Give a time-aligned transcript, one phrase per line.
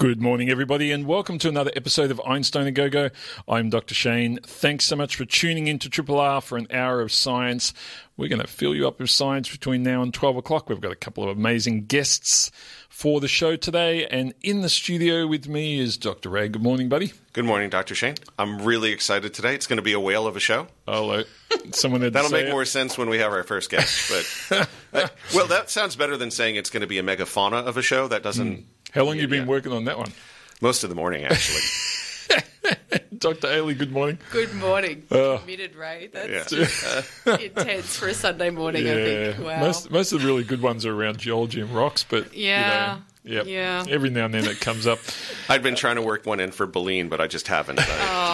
[0.00, 3.10] Good morning, everybody, and welcome to another episode of Einstein and Go Go.
[3.46, 3.94] I'm Dr.
[3.94, 4.38] Shane.
[4.42, 7.74] Thanks so much for tuning in to Triple R for an hour of science.
[8.16, 10.70] We're going to fill you up with science between now and 12 o'clock.
[10.70, 12.50] We've got a couple of amazing guests
[12.88, 16.30] for the show today, and in the studio with me is Dr.
[16.30, 16.48] Ray.
[16.48, 17.12] Good morning, buddy.
[17.34, 17.94] Good morning, Dr.
[17.94, 18.14] Shane.
[18.38, 19.54] I'm really excited today.
[19.54, 20.66] It's going to be a whale of a show.
[20.88, 21.24] Hello.
[21.72, 22.50] Someone had That'll make it.
[22.52, 24.10] more sense when we have our first guest.
[24.50, 27.76] But uh, well, that sounds better than saying it's going to be a megafauna of
[27.76, 28.08] a show.
[28.08, 28.64] That doesn't.
[28.94, 29.46] How long you been Yeah.
[29.48, 30.12] working on that one?
[30.60, 31.62] Most of the morning, actually.
[33.18, 33.48] Dr.
[33.48, 34.18] Ailie, good morning.
[34.30, 35.02] Good morning.
[35.10, 35.38] Oh.
[35.38, 36.08] Committed, Ray.
[36.12, 36.58] That's Yeah.
[36.58, 39.38] just intense for a Sunday morning, I think.
[39.44, 39.60] Wow.
[39.60, 43.36] most most of the really good ones are around geology and rocks, but Yeah, you
[43.36, 43.46] know, yep.
[43.46, 43.92] yeah.
[43.92, 44.98] Every now and then it comes up.
[45.50, 47.78] I'd been trying to work one in for Baleen, but I just haven't.
[47.78, 47.84] I,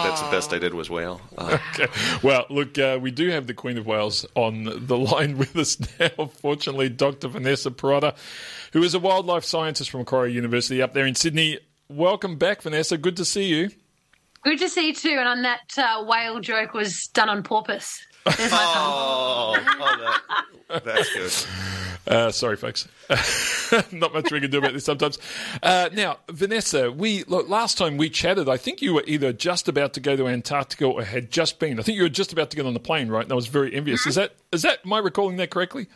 [0.07, 1.19] that's the best I did was whale.
[1.37, 1.87] Uh, Okay.
[2.23, 5.77] Well, look, uh, we do have the Queen of Wales on the line with us
[5.99, 6.27] now.
[6.27, 7.27] Fortunately, Dr.
[7.27, 8.15] Vanessa Pirotta,
[8.77, 11.57] who is a wildlife scientist from Macquarie University up there in Sydney.
[11.89, 12.95] Welcome back, Vanessa.
[12.95, 13.71] Good to see you.
[14.43, 15.15] Good to see you too.
[15.17, 17.99] And on that uh, whale joke was done on porpoise.
[18.23, 20.13] There's my oh, oh
[20.69, 21.31] that, that's good.
[22.07, 22.87] Uh, sorry, folks.
[23.91, 25.19] Not much we can do about this sometimes.
[25.61, 27.49] Uh, now, Vanessa, we look.
[27.49, 30.85] Last time we chatted, I think you were either just about to go to Antarctica
[30.85, 31.81] or had just been.
[31.81, 33.23] I think you were just about to get on the plane, right?
[33.23, 34.07] And I was very envious.
[34.07, 34.79] Is that is that?
[34.85, 35.87] Am I recalling that correctly?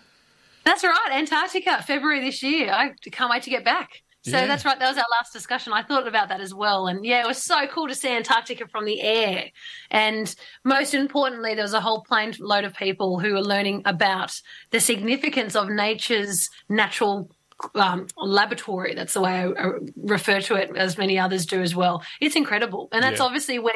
[0.63, 2.71] That's right, Antarctica, February this year.
[2.71, 3.89] I can't wait to get back.
[4.23, 4.45] So Yeah.
[4.45, 4.77] that's right.
[4.77, 5.73] That was our last discussion.
[5.73, 6.85] I thought about that as well.
[6.87, 9.45] And yeah, it was so cool to see Antarctica from the air.
[9.89, 14.31] And most importantly, there was a whole plane load of people who were learning about
[14.69, 17.31] the significance of nature's natural
[17.75, 18.93] um, laboratory.
[18.95, 22.03] That's the way I refer to it, as many others do as well.
[22.19, 22.89] It's incredible.
[22.91, 23.25] And that's Yeah.
[23.25, 23.73] obviously where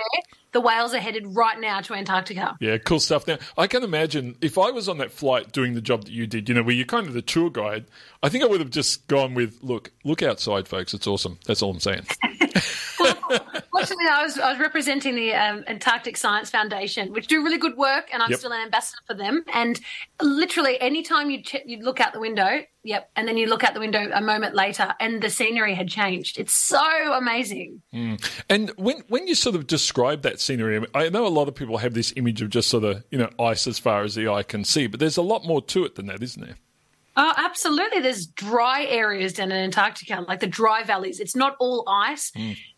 [0.52, 2.56] the whales are headed right now to Antarctica.
[2.62, 3.28] Yeah, cool stuff.
[3.28, 6.28] Now, I can imagine if I was on that flight doing the job that you
[6.28, 7.86] did, you know, where you're kind of the tour guide,
[8.24, 10.94] I think I would have just gone with, look, look outside, folks.
[10.94, 11.40] It's awesome.
[11.46, 12.06] That's all I'm saying.
[13.92, 18.10] I was I was representing the um, Antarctic Science Foundation, which do really good work,
[18.14, 18.40] and I'm Yep.
[18.40, 19.44] still an ambassador for them.
[19.54, 19.80] And
[20.22, 23.74] literally, anytime you ch- you look out the window, yep, and then you look out
[23.74, 26.40] the window a moment later, and the scenery had changed.
[26.40, 27.82] It's so amazing.
[28.50, 31.78] And when when you sort of describe that scenery, I know a lot of people
[31.78, 34.44] have this image of just sort of, you know, ice as far as the eye
[34.44, 36.56] can see, but there's a lot more to it than that, isn't there?
[37.18, 38.02] Oh, absolutely.
[38.02, 41.20] There's dry areas down in Antarctica, like the dry valleys.
[41.22, 42.32] It's not all ice.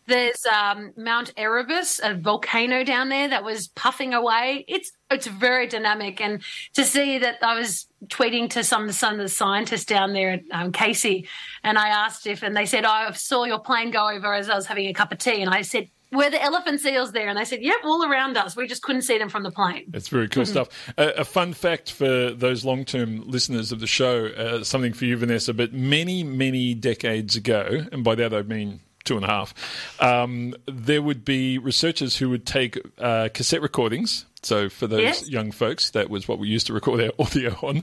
[0.06, 4.64] There's um, Mount Erebus, a volcano down there that was puffing away.
[4.68, 6.42] It's it's very dynamic, and
[6.74, 10.72] to see that I was tweeting to some some of the scientists down there um,
[10.72, 11.28] Casey,
[11.64, 14.48] and I asked if, and they said, oh, I saw your plane go over as
[14.48, 15.90] I was having a cup of tea, and I said.
[16.10, 17.28] Were the elephant seals there?
[17.28, 18.56] And they said, "Yep, all around us.
[18.56, 20.68] We just couldn't see them from the plane." It's very cool stuff.
[20.96, 25.04] A, a fun fact for those long term listeners of the show, uh, something for
[25.04, 29.28] you, Vanessa, but many, many decades ago, and by that I mean two and a
[29.28, 29.54] half,
[30.00, 34.26] um, there would be researchers who would take uh, cassette recordings.
[34.48, 35.28] So for those Yes.
[35.28, 37.82] young folks, that was what we used to record our audio on,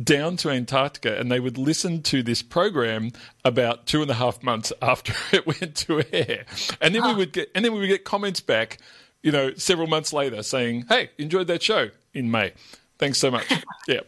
[0.00, 3.10] down to Antarctica, and they would listen to this program
[3.42, 6.44] about two and a half months after it went to air,
[6.82, 7.16] and then we ah.
[7.16, 8.76] would get, and then we would get comments back,
[9.22, 12.52] you know, several months later saying, "Hey, enjoyed that show in May.
[12.98, 13.50] Thanks so much."
[13.88, 14.00] yeah.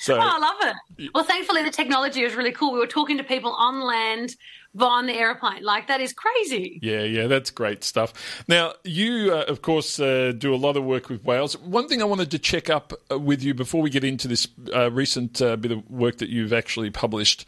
[0.00, 1.10] So Oh, I love it.
[1.14, 2.72] Well, thankfully, the technology is really cool.
[2.72, 4.36] We were talking to people on land
[4.74, 5.62] via the airplane.
[5.62, 6.78] Like, that is crazy.
[6.82, 8.44] Yeah, yeah, that's great stuff.
[8.48, 11.58] Now, you, uh, of course, uh, do a lot of work with whales.
[11.58, 14.46] One thing I wanted to check up uh, with you before we get into this
[14.74, 17.44] uh, recent uh, bit of work that you've actually published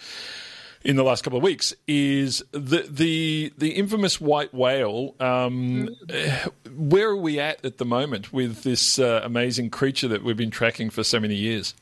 [0.84, 5.14] in the last couple of weeks is the the the infamous white whale.
[5.20, 10.22] Um, uh, where are we at at the moment with this uh, amazing creature that
[10.24, 11.74] we've been tracking for so many years?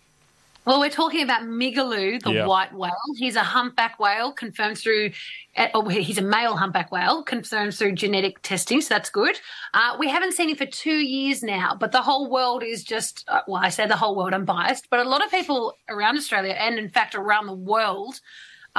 [0.65, 2.47] Well, we're talking about Migaloo, the Yeah.
[2.47, 2.93] white whale.
[3.17, 5.13] He's a humpback whale confirmed through,
[5.57, 9.41] uh, oh, he's a male humpback whale confirmed through genetic testing, so that's good.
[9.73, 13.25] Uh, we haven't seen him for two years now, but the whole world is just,
[13.29, 16.19] uh, well, I say the whole world, I'm biased, but a lot of people around
[16.19, 18.21] Australia and, in fact, around the world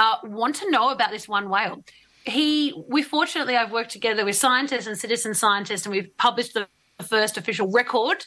[0.00, 1.84] uh, want to know about this one whale.
[2.24, 6.66] He, we fortunately, I've worked together with scientists and citizen scientists, and we've published the
[7.02, 8.24] first official record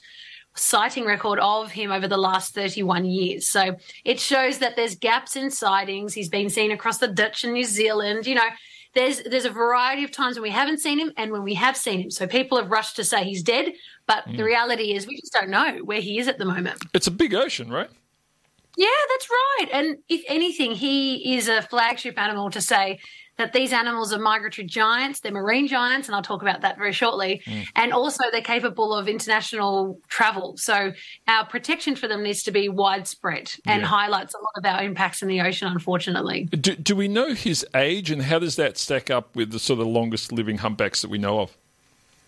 [0.55, 3.47] sighting record of him over the last 31 years.
[3.47, 3.75] So
[4.05, 6.13] it shows that there's gaps in sightings.
[6.13, 8.27] He's been seen across the Dutch and New Zealand.
[8.27, 8.49] You know,
[8.93, 11.75] there's there's a variety of times when we haven't seen him and when we have
[11.75, 12.11] seen him.
[12.11, 13.73] So people have rushed to say he's dead,
[14.05, 16.77] but the reality is we just don't know where he is at the moment.
[16.93, 17.89] It's a big ocean, right?
[18.75, 19.67] Yeah, that's right.
[19.71, 22.99] And if anything, he is a flagship animal to say
[23.37, 26.91] that these animals are migratory giants, they're marine giants, and I'll talk about that very
[26.91, 27.41] shortly.
[27.47, 27.65] Mm.
[27.75, 30.55] And also, they're capable of international travel.
[30.57, 30.93] So,
[31.27, 33.87] our protection for them needs to be widespread and Yeah.
[33.87, 36.43] highlights a lot of our impacts in the ocean, unfortunately.
[36.45, 39.79] Do, do we know his age, and how does that stack up with the sort
[39.79, 41.57] of longest living humpbacks that we know of?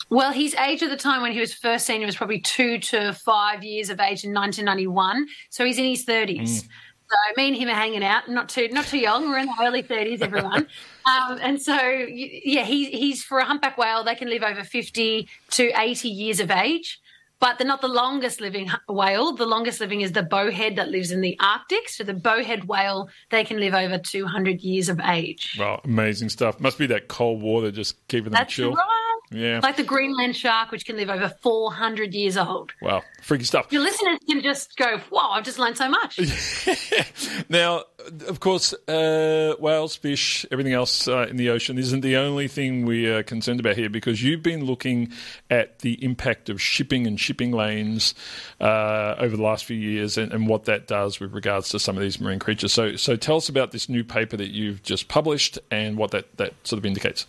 [0.10, 3.13] Well, his age at the time when he was first seen, was probably two to
[3.13, 5.28] five years of age in 1991.
[5.50, 6.68] So he's in his 30s.
[7.07, 9.30] So me and him are hanging out, not too not too young.
[9.30, 10.68] We're in the early 30s, everyone.
[11.06, 15.28] um, and so, yeah, he, he's for a humpback whale, they can live over 50
[15.52, 17.00] to 80 years of age.
[17.40, 19.34] But they're not the longest living whale.
[19.36, 21.90] The longest living is the bowhead that lives in the Arctic.
[21.90, 25.57] So the bowhead whale, they can live over 200 years of age.
[25.60, 26.60] Well, amazing stuff.
[26.62, 28.72] Must be that cold water just keeping them That's chill.
[28.72, 29.05] right.
[29.31, 29.60] Yeah.
[29.62, 32.74] Like the Greenland shark, which can live over 400 years old.
[32.81, 33.72] Wow, freaky stuff.
[33.72, 36.19] Your listeners can just go, "Wow, I've just learned so much."
[37.50, 37.83] Now,
[38.27, 42.86] of course, uh, whales, fish, everything else uh, in the ocean isn't the only thing
[42.86, 45.12] we are concerned about here because you've been looking
[45.50, 48.16] at the impact of shipping and shipping lanes
[48.60, 51.95] uh, over the last few years and, and what that does with regards to some
[51.95, 52.74] of these marine creatures.
[52.74, 56.38] So, so tell us about this new paper that you've just published and what that,
[56.38, 57.25] that sort of indicates.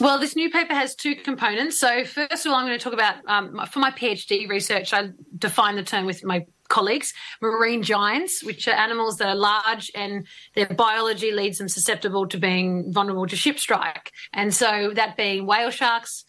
[0.00, 1.78] Well, this new paper has two components.
[1.78, 4.94] So, first of all, I'm going to talk about um, for my PhD research.
[4.94, 7.12] I define the term with my colleagues
[7.42, 12.38] marine giants, which are animals that are large and their biology leads them susceptible to
[12.38, 14.10] being vulnerable to ship strike.
[14.32, 16.24] And so, that being whale sharks,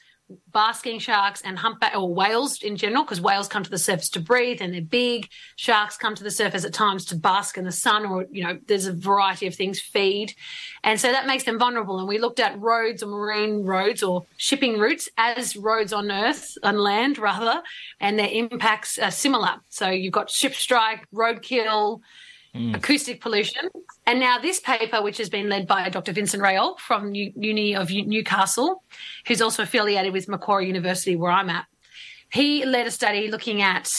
[0.51, 4.19] basking sharks and humpback or whales in general, because whales come to the surface to
[4.19, 5.30] breathe and they're big.
[5.56, 8.60] Sharks come to the surface at times to bask in the sun, or you know,
[8.68, 10.33] there's a variety of things feed,
[10.83, 12.00] and so that makes them vulnerable.
[12.00, 16.57] And we looked at roads or marine roads or shipping routes as roads on Earth,
[16.63, 17.62] on land rather,
[18.00, 19.56] and their impacts are similar.
[19.69, 22.01] So you've got ship strike, roadkill,
[22.53, 22.75] Mm.
[22.75, 23.69] acoustic pollution.
[24.06, 26.12] And now this paper, which has been led by Dr.
[26.12, 28.83] Vincent Raoult from Uni of Newcastle,
[29.25, 31.65] who's also affiliated with Macquarie University, where I'm at,
[32.33, 33.89] he led a study looking at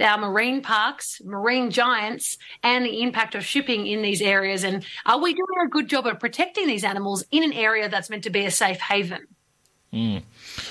[0.00, 4.64] our marine parks, marine giants, and the impact of shipping in these areas.
[4.64, 8.08] And are we doing a good job of protecting these animals in an area that's
[8.08, 9.26] meant to be a safe haven?
[9.92, 10.22] Mm.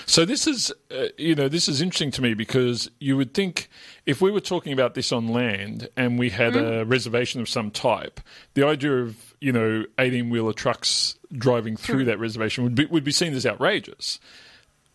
[0.08, 3.70] So this is, uh, you know, this is interesting to me because you would think
[4.06, 6.90] if we were talking about this on land and we had a mm-hmm.
[6.90, 8.20] reservation of some type,
[8.56, 12.08] the idea of you know eighteen wheeler trucks driving through mm-hmm.
[12.08, 14.20] that reservation would be would be seen as outrageous.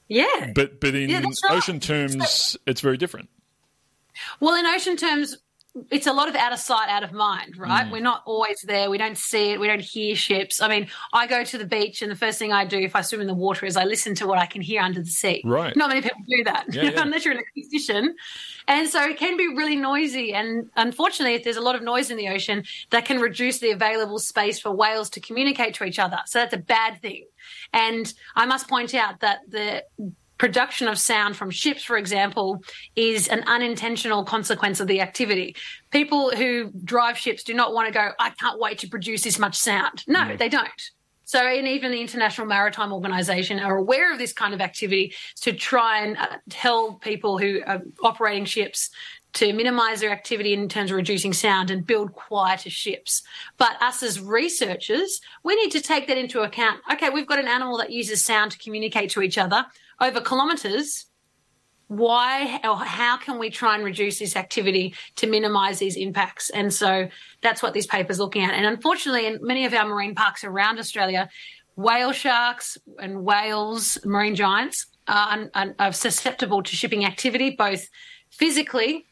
[0.08, 0.52] Yeah.
[0.54, 1.56] But but in Yeah, that's right.
[1.56, 3.28] ocean terms, it's very different.
[4.40, 5.36] Well, in ocean terms,
[5.90, 7.86] it's a lot of out of sight, out of mind, right?
[7.86, 7.92] Mm.
[7.92, 8.90] We're not always there.
[8.90, 9.60] We don't see it.
[9.60, 10.60] We don't hear ships.
[10.60, 13.00] I mean, I go to the beach, and the first thing I do if I
[13.02, 15.42] swim in the water is I listen to what I can hear under the sea.
[15.44, 15.76] Right.
[15.76, 17.02] Not many people do that, Yeah, yeah.
[17.02, 18.08] unless you're an acoustician.
[18.68, 20.32] And so it can be really noisy.
[20.32, 23.70] And unfortunately, if there's a lot of noise in the ocean, that can reduce the
[23.70, 26.18] available space for whales to communicate to each other.
[26.26, 27.26] So that's a bad thing.
[27.72, 29.84] And I must point out that the
[30.38, 32.62] production of sound from ships, for example,
[32.94, 35.56] is an unintentional consequence of the activity.
[35.90, 39.38] People who drive ships do not want to go, I can't wait to produce this
[39.38, 40.04] much sound.
[40.06, 40.90] No, they don't.
[41.24, 45.52] So, and even the International Maritime Organization are aware of this kind of activity to
[45.52, 48.90] try and uh, tell people who are operating ships
[49.32, 53.22] to minimize their activity in terms of reducing sound and build quieter ships.
[53.58, 56.80] But us as researchers, we need to take that into account.
[56.92, 59.66] Okay, we've got an animal that uses sound to communicate to each other
[60.00, 61.06] over kilometers.
[61.88, 66.50] Why or how can we try and reduce this activity to minimize these impacts?
[66.50, 67.08] And so
[67.42, 68.54] that's what this paper is looking at.
[68.54, 71.28] And unfortunately, in many of our marine parks around Australia,
[71.76, 77.88] whale sharks and whales, marine giants, are, are, are susceptible to shipping activity, both
[78.30, 79.06] physically,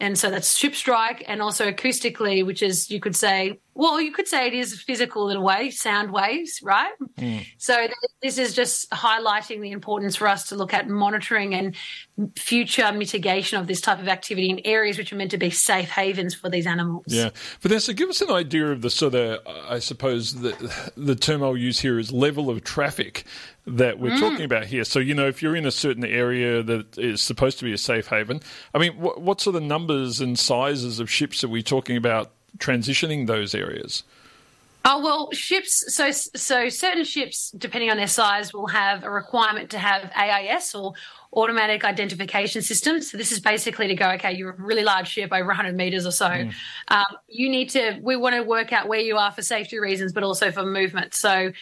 [0.00, 4.10] and so that's ship strike, and also acoustically, which is you could say, well, you
[4.10, 6.92] could say it is physical in a way, sound waves, right?
[7.16, 7.46] Mm.
[7.58, 11.76] So th- this is just highlighting the importance for us to look at monitoring and
[12.34, 15.90] future mitigation of this type of activity in areas which are meant to be safe
[15.90, 17.04] havens for these animals.
[17.06, 17.30] Yeah,
[17.60, 21.56] Vanessa, give us an idea of the sort of, I suppose, the the term I'll
[21.56, 23.24] use here is level of traffic
[23.64, 24.18] that we're mm.
[24.18, 24.82] talking about here.
[24.82, 27.78] So, you know, if you're in a certain area that is supposed to be a
[27.78, 28.40] safe haven,
[28.74, 32.32] I mean, what, what sort of numbers and sizes of ships are we talking about
[32.58, 34.04] transitioning those areas?
[34.84, 35.94] Oh well, ships.
[35.94, 40.74] So so certain ships, depending on their size, will have a requirement to have AIS
[40.74, 40.94] or
[41.34, 43.10] automatic identification systems.
[43.10, 46.06] So this is basically to go, okay, you're a really large ship over 100 meters
[46.06, 46.28] or so.
[46.28, 46.54] Mm.
[46.88, 47.98] Um, you need to.
[48.00, 51.12] We want to work out where you are for safety reasons, but also for movement.
[51.12, 51.52] So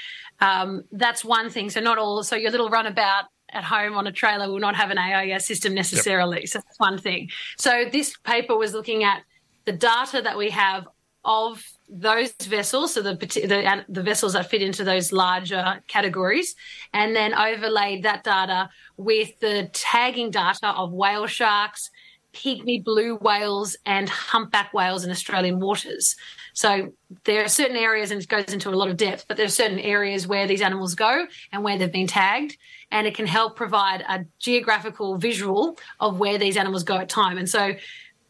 [0.40, 1.70] um, that's one thing.
[1.70, 2.22] So not all.
[2.22, 5.74] So your little runabout at home on a trailer will not have an AIS system
[5.74, 6.40] necessarily.
[6.40, 6.48] Yep.
[6.48, 7.30] So that's one thing.
[7.58, 9.22] So this paper was looking at
[9.66, 10.88] the data that we have
[11.24, 16.54] of those vessels, so the, the, the vessels that fit into those larger categories,
[16.92, 21.90] and then overlaid that data with the tagging data of whale sharks,
[22.32, 26.14] pygmy blue whales, and humpback whales in Australian waters.
[26.52, 26.92] So
[27.24, 29.50] there are certain areas, and it goes into a lot of depth, but there are
[29.50, 32.56] certain areas where these animals go and where they've been tagged,
[32.90, 37.36] and it can help provide a geographical visual of where these animals go at time.
[37.36, 37.74] And so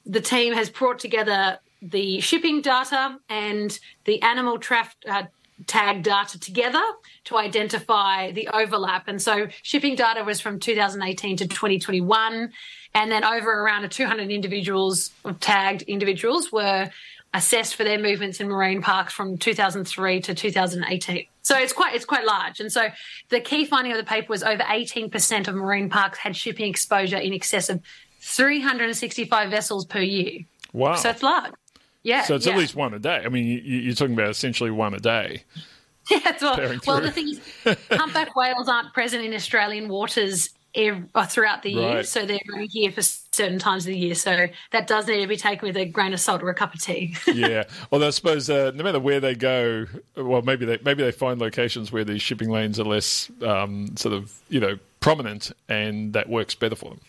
[0.06, 5.24] the team has brought together the shipping data and the animal traf- uh,
[5.66, 6.82] tag data together
[7.24, 9.08] to identify the overlap.
[9.08, 12.52] And so shipping data was from 2018 to 2021.
[12.94, 15.10] And then over around 200 individuals,
[15.40, 16.90] tagged individuals, were
[17.34, 21.26] assessed for their movements in marine parks from 2003 to 2018.
[21.42, 22.60] So it's quite it's quite large.
[22.60, 22.88] And so
[23.28, 27.18] the key finding of the paper was over 18% of marine parks had shipping exposure
[27.18, 27.80] in excess of
[28.26, 30.40] 365 vessels per year.
[30.72, 30.96] Wow.
[30.96, 31.52] So it's large.
[32.02, 32.24] Yeah.
[32.24, 32.52] So it's yeah.
[32.52, 33.22] at least one a day.
[33.24, 35.42] I mean, you, are talking about essentially one a day.
[36.08, 37.40] Yeah, well, well, the thing is,
[37.90, 42.06] humpback whales aren't present in Australian waters every, uh, throughout the year, right.
[42.06, 44.14] so they're only here for certain times of the year.
[44.14, 46.74] So that does need to be taken with a grain of salt or a cup
[46.74, 47.16] of tea.
[47.26, 47.64] yeah.
[47.90, 51.40] Well, I suppose uh, no matter where they go, well, maybe they maybe they find
[51.40, 56.28] locations where these shipping lanes are less um, sort of you know prominent, and that
[56.28, 57.00] works better for them.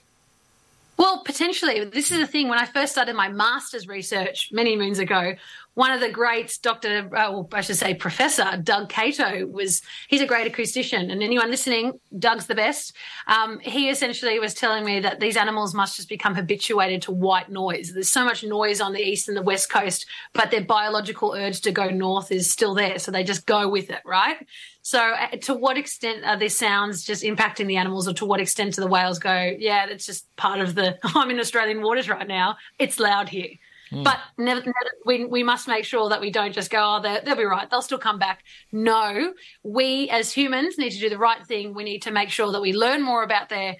[0.97, 1.85] Well, potentially.
[1.85, 2.49] This is the thing.
[2.49, 5.33] When I first started my master's research many moons ago,
[5.75, 7.01] one of the greats, Dr.
[7.05, 11.11] Uh, well, I should say Professor Doug Cato, was he's a great acoustician.
[11.11, 12.93] And anyone listening, Doug's the best.
[13.27, 17.51] Um, he essentially was telling me that these animals must just become habituated to white
[17.51, 17.93] noise.
[17.93, 21.61] There's so much noise on the east and the west coast, but their biological urge
[21.61, 22.97] to go north is still there.
[22.97, 24.47] So they just go with it, right?
[24.87, 28.39] So, uh, to what extent are these sounds just impacting the animals, or to what
[28.39, 32.07] extent do the whales go, yeah, that's just part of the, I'm in Australian waters
[32.07, 33.49] right now, it's loud here.
[33.91, 34.05] Mm.
[34.05, 37.35] But never, never, we, we must make sure that we don't just go, oh, they'll
[37.35, 37.69] be right.
[37.69, 38.45] They'll still come back.
[38.71, 41.73] No, we as humans need to do the right thing.
[41.73, 43.75] We need to make sure that we learn more about their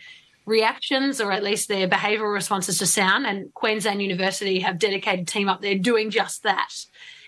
[0.45, 3.25] reactions or at least their behavioural responses to sound.
[3.25, 6.73] And Queensland University have dedicated team up there doing just that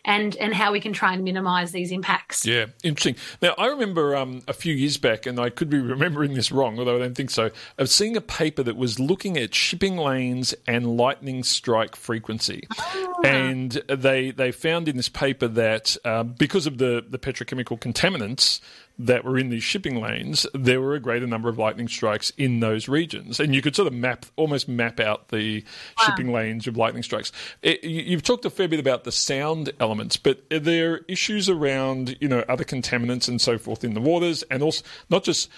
[0.09, 2.43] and and how we can try and minimise these impacts.
[2.43, 3.15] Yeah, interesting.
[3.43, 6.79] Now I remember um, a few years back, and I could be remembering this wrong,
[6.79, 10.55] although I don't think so, of seeing a paper that was looking at shipping lanes
[10.67, 13.21] and lightning strike frequency, oh.
[13.23, 18.59] and they they found in this paper that uh, because of the the petrochemical contaminants
[18.99, 22.59] that were in these shipping lanes, there were a greater number of lightning strikes in
[22.59, 25.63] those regions, and you could sort of map, almost map out the
[25.97, 26.05] wow.
[26.05, 27.31] shipping lanes with lightning strikes.
[27.63, 31.47] Eh, it, you've talked a fair bit about the sound elements, but are there issues
[31.47, 35.49] around you know other contaminants and so forth in the waters, and also not just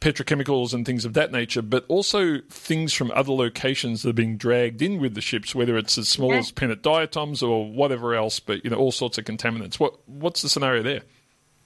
[0.00, 4.36] petrochemicals and things of that nature, but also things from other locations that are being
[4.36, 6.38] dragged in with the ships, whether it's as small yeah.
[6.38, 9.80] as pennate diatoms or whatever else, but you know all sorts of contaminants.
[9.80, 11.02] What what's the scenario there?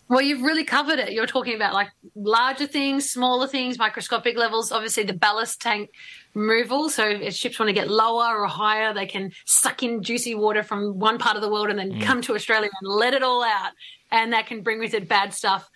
[0.08, 1.12] Well, you've really covered it.
[1.12, 4.70] You're talking about like larger things, smaller things, microscopic levels.
[4.70, 5.90] Obviously, the ballast tank
[6.34, 6.90] removal.
[6.90, 10.62] So, if ships want to get lower or higher, they can suck in juicy water
[10.62, 12.02] from one part of the world and then mm.
[12.02, 13.72] come to Australia and let it all out.
[14.10, 15.70] And that can bring with it bad stuff.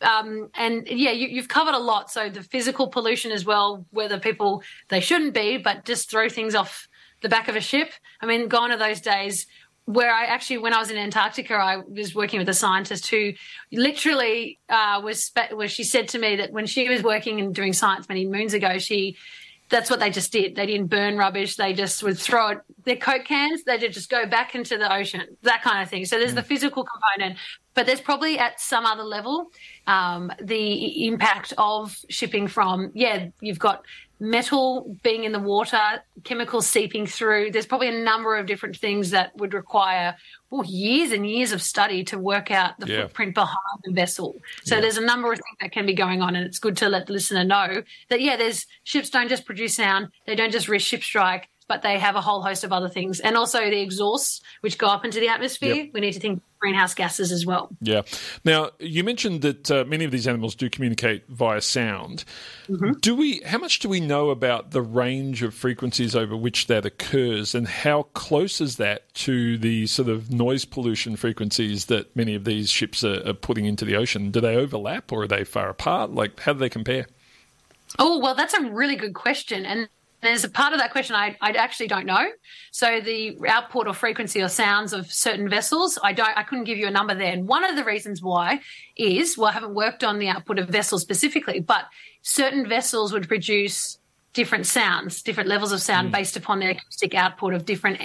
[0.00, 2.10] Um, and yeah, you, have covered a lot.
[2.10, 6.54] So, the physical pollution as well, whether people they shouldn't be, but just throw things
[6.54, 6.88] off
[7.20, 7.90] the back of a ship.
[8.20, 9.46] I mean, gone are those days
[9.86, 13.32] where I actually, when I was in Antarctica, I was working with a scientist who
[13.70, 17.72] literally uh, was, where she said to me that when she was working and doing
[17.74, 19.16] science many moons ago, she,
[19.68, 20.56] that's what they just did.
[20.56, 21.56] They didn't burn rubbish.
[21.56, 25.22] They just would throw it, their Coke cans, they just go back into the ocean,
[25.42, 26.04] that kind of thing.
[26.06, 26.36] So there's mm.
[26.36, 27.38] the physical component,
[27.74, 29.50] but there's probably at some other level
[29.86, 33.84] um, the impact of shipping from, yeah, you've got
[34.20, 35.80] metal being in the water,
[36.22, 37.50] chemicals seeping through.
[37.50, 40.16] There's probably a number of different things that would require
[40.50, 43.02] well, years and years of study to work out the yeah.
[43.02, 44.36] footprint behind the vessel.
[44.62, 44.82] So yeah.
[44.82, 47.06] there's a number of things that can be going on, and it's good to let
[47.06, 50.86] the listener know that yeah, there's ships don't just produce sound, they don't just risk
[50.86, 51.48] ship strike.
[51.66, 54.86] But they have a whole host of other things, and also the exhausts which go
[54.86, 55.74] up into the atmosphere.
[55.74, 55.90] Yep.
[55.94, 57.68] We need to think greenhouse gases as well.
[57.82, 58.02] Yeah.
[58.42, 62.24] Now you mentioned that uh, many of these animals do communicate via sound.
[62.68, 62.92] Mm-hmm.
[63.02, 63.42] Do we?
[63.44, 67.68] How much do we know about the range of frequencies over which that occurs, and
[67.68, 72.70] how close is that to the sort of noise pollution frequencies that many of these
[72.70, 74.30] ships are, are putting into the ocean?
[74.30, 76.12] Do they overlap, or are they far apart?
[76.12, 77.08] Like, how do they compare?
[77.98, 79.66] Oh, well, that's a really good question.
[79.66, 79.90] And
[80.24, 82.26] there's a part of that question I, I actually don't know.
[82.72, 86.78] So the output or frequency or sounds of certain vessels, I don't, I couldn't give
[86.78, 87.32] you a number there.
[87.32, 88.60] And one of the reasons why
[88.96, 91.84] is, well, I haven't worked on the output of vessels specifically, but
[92.22, 93.98] certain vessels would produce
[94.34, 98.00] different sounds, different levels of sound based upon the acoustic output of different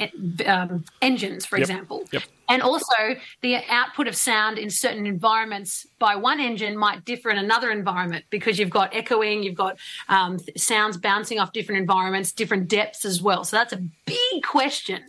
[0.45, 1.63] um, engines, for Yep.
[1.63, 2.07] example.
[2.11, 2.23] Yep.
[2.47, 7.37] And also, the output of sound in certain environments by one engine might differ in
[7.37, 12.67] another environment because you've got echoing, you've got um, sounds bouncing off different environments, different
[12.67, 13.43] depths as well.
[13.43, 15.03] So that's a big question.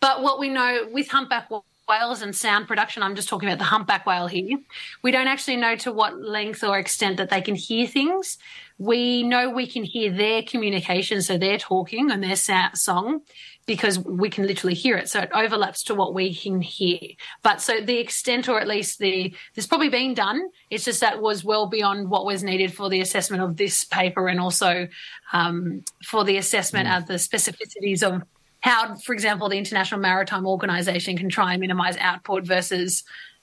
[0.00, 1.50] But what we know with humpback
[1.90, 4.58] whales and sound production, I'm just talking about the humpback whale here,
[5.02, 8.38] we don't actually know to what length or extent that they can hear things.
[8.78, 13.22] We know we can hear their communication, so they're talking and their sa- song,
[13.66, 15.08] because we can literally hear it.
[15.08, 17.00] So it overlaps to what we can hear.
[17.42, 20.40] But so the extent, or at least the, there's probably been done.
[20.70, 24.28] It's just that was well beyond what was needed for the assessment of this paper
[24.28, 24.88] and also
[25.32, 28.22] um, for the assessment of the specificities of
[28.60, 33.02] how, for example, the International Maritime Organization can try and minimize output versus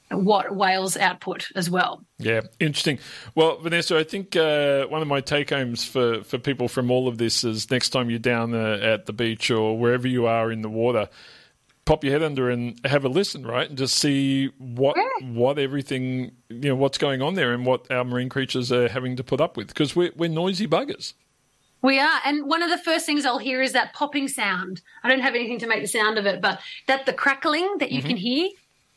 [0.10, 2.02] what whales output as well.
[2.18, 3.00] Yeah, interesting.
[3.36, 7.08] Well, Vanessa, I think uh, one of my take homes for, for people from all
[7.10, 10.50] of this is next time you're down uh, at the beach or wherever you are
[10.50, 11.10] in the water,
[11.84, 15.28] pop your head under and have a listen, right, and just see what Yeah.
[15.28, 19.16] what everything you know what's going on there and what our marine creatures are having
[19.18, 21.14] to put up with because we're we're noisy buggers.
[21.88, 22.20] We are.
[22.26, 24.82] And one of the first things I'll hear is that popping sound.
[25.04, 27.92] I don't have anything to make the sound of it, but that the crackling that
[27.94, 28.50] you can hear,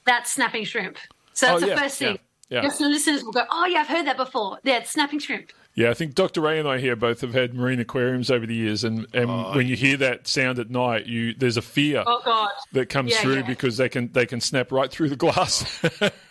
[0.04, 0.98] that's snapping shrimp.
[1.32, 1.54] So that's Mm-hmm.
[1.54, 2.18] Oh, the yeah, first thing.
[2.48, 2.62] yeah, yeah.
[2.64, 4.58] Yes, the listeners will go, Oh yeah, I've heard that before.
[4.64, 5.52] Yeah, it's snapping shrimp.
[5.76, 6.40] Yeah, I think Dr.
[6.40, 9.68] Ray and I here both have had marine aquariums over the years, and, and when
[9.68, 12.50] you hear that sound at night, you there's a fear Oh god.
[12.72, 13.42] that comes Yeah, through yeah.
[13.46, 15.64] because they can they can snap right through the glass.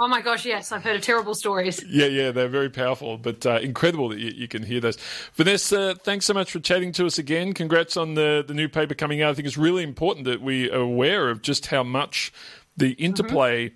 [0.00, 1.82] Oh my gosh, yes, I've heard of terrible stories.
[1.84, 4.98] Yeah, yeah, they're very powerful, but uh, incredible that you, you can hear those.
[5.34, 7.52] Vanessa, thanks so much for chatting to us again.
[7.52, 9.30] Congrats on the, the new paper coming out.
[9.30, 12.32] I think it's really important that we are aware of just how much
[12.76, 13.72] the interplay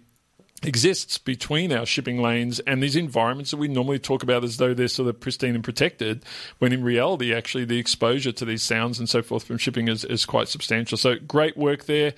[0.65, 4.75] exists between our shipping lanes and these environments that we normally talk about as though
[4.75, 6.25] they're sort of pristine and protected,
[6.59, 10.05] when in reality, actually, the exposure to these sounds and so forth from shipping is,
[10.05, 10.97] is quite substantial.
[10.97, 12.15] So great work there.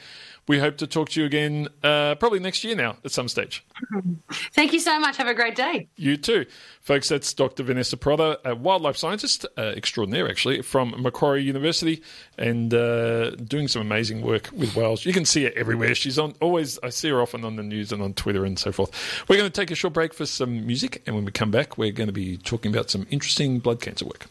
[0.47, 3.65] We hope to talk to you again uh, probably next year now at some stage.
[4.53, 5.17] Thank you so much.
[5.17, 5.89] Have a great day.
[5.97, 6.45] You too.
[6.83, 7.63] Folks, that's Dr.
[7.63, 12.03] Vanessa Pirotta, a wildlife scientist uh, extraordinaire, actually, from Macquarie University
[12.37, 15.07] and uh, doing some amazing work with whales.
[15.07, 15.95] You can see her everywhere.
[15.95, 18.71] She's on always, I see her often on the news and on Twitter and so
[18.71, 18.91] forth.
[19.29, 21.79] We're going to take a short break for some music, and when we come back,
[21.79, 24.27] we're going to be talking about some interesting blood cancer work.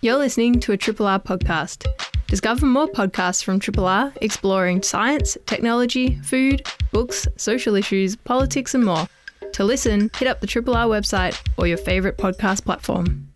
[0.00, 1.86] You're listening to a Triple R podcast.
[2.32, 8.82] Discover more podcasts from Triple R exploring science, technology, food, books, social issues, politics, and
[8.86, 9.06] more.
[9.52, 13.28] To listen, hit up the Triple R website or your favourite podcast platform.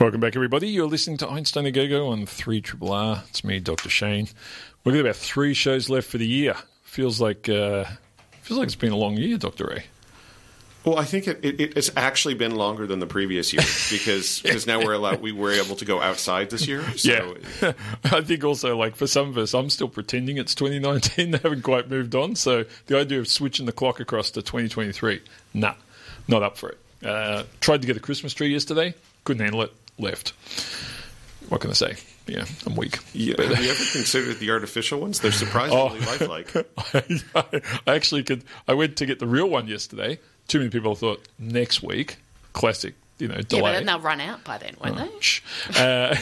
[0.00, 0.68] Welcome back, everybody.
[0.68, 3.24] You're listening to Einstein a Go Go on 3 Triple R.
[3.28, 3.90] It's me, Dr.
[3.90, 4.30] Shane.
[4.84, 6.56] We've got about three shows left for the year.
[6.82, 7.84] Feels like uh,
[8.40, 9.66] feels like it's been a long year, Dr.
[9.66, 9.84] Ray.
[10.84, 14.66] Well, I think it, it, it's actually been longer than the previous year because because
[14.66, 16.82] now we're allowed we were able to go outside this year.
[16.96, 17.72] So Yeah.
[18.04, 21.30] I think also, like, for some of us, I'm still pretending it's 2019.
[21.38, 22.36] They haven't quite moved on.
[22.36, 25.20] So the idea of switching the clock across to 2023,
[25.54, 25.74] nah,
[26.26, 26.78] not up for it.
[27.04, 30.30] Uh, tried to get a Christmas tree yesterday, couldn't handle it, left.
[31.48, 31.96] What can I say?
[32.26, 32.98] Yeah, I'm weak.
[33.14, 35.20] Yeah, have you ever considered the artificial ones?
[35.20, 36.54] They're surprisingly lifelike.
[37.34, 38.44] I actually could.
[38.66, 40.18] I went to get the real one yesterday.
[40.48, 42.16] Too many people thought next week.
[42.54, 43.62] Classic, you know, Yeah, delay.
[43.62, 45.20] but then they'll run out by then, won't they?
[45.20, 45.42] Shh.
[45.78, 46.16] Uh,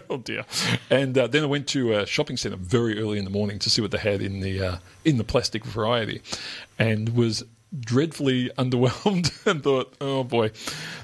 [0.10, 0.44] oh dear.
[0.90, 3.70] And uh, then I went to a shopping centre very early in the morning to
[3.70, 6.22] see what they had in the uh, in the plastic variety,
[6.78, 7.44] and was
[7.78, 10.50] dreadfully underwhelmed and thought, oh boy.